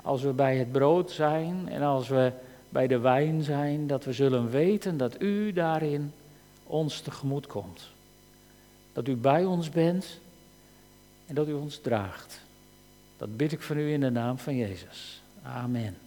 als 0.01 0.21
we 0.21 0.33
bij 0.33 0.57
het 0.57 0.71
brood 0.71 1.11
zijn 1.11 1.69
en 1.69 1.81
als 1.81 2.07
we 2.07 2.31
bij 2.69 2.87
de 2.87 2.99
wijn 2.99 3.43
zijn, 3.43 3.87
dat 3.87 4.05
we 4.05 4.13
zullen 4.13 4.49
weten 4.49 4.97
dat 4.97 5.21
u 5.21 5.53
daarin 5.53 6.13
ons 6.63 7.01
tegemoet 7.01 7.47
komt. 7.47 7.89
Dat 8.93 9.07
u 9.07 9.15
bij 9.15 9.45
ons 9.45 9.69
bent 9.69 10.19
en 11.31 11.37
dat 11.37 11.47
u 11.47 11.53
ons 11.53 11.79
draagt. 11.81 12.41
Dat 13.17 13.37
bid 13.37 13.51
ik 13.51 13.61
van 13.61 13.77
u 13.77 13.91
in 13.91 13.99
de 13.99 14.09
naam 14.09 14.37
van 14.37 14.55
Jezus. 14.55 15.21
Amen. 15.43 15.97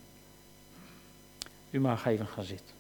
U 1.71 1.81
mag 1.81 2.07
even 2.07 2.27
gaan 2.27 2.45
zitten. 2.45 2.74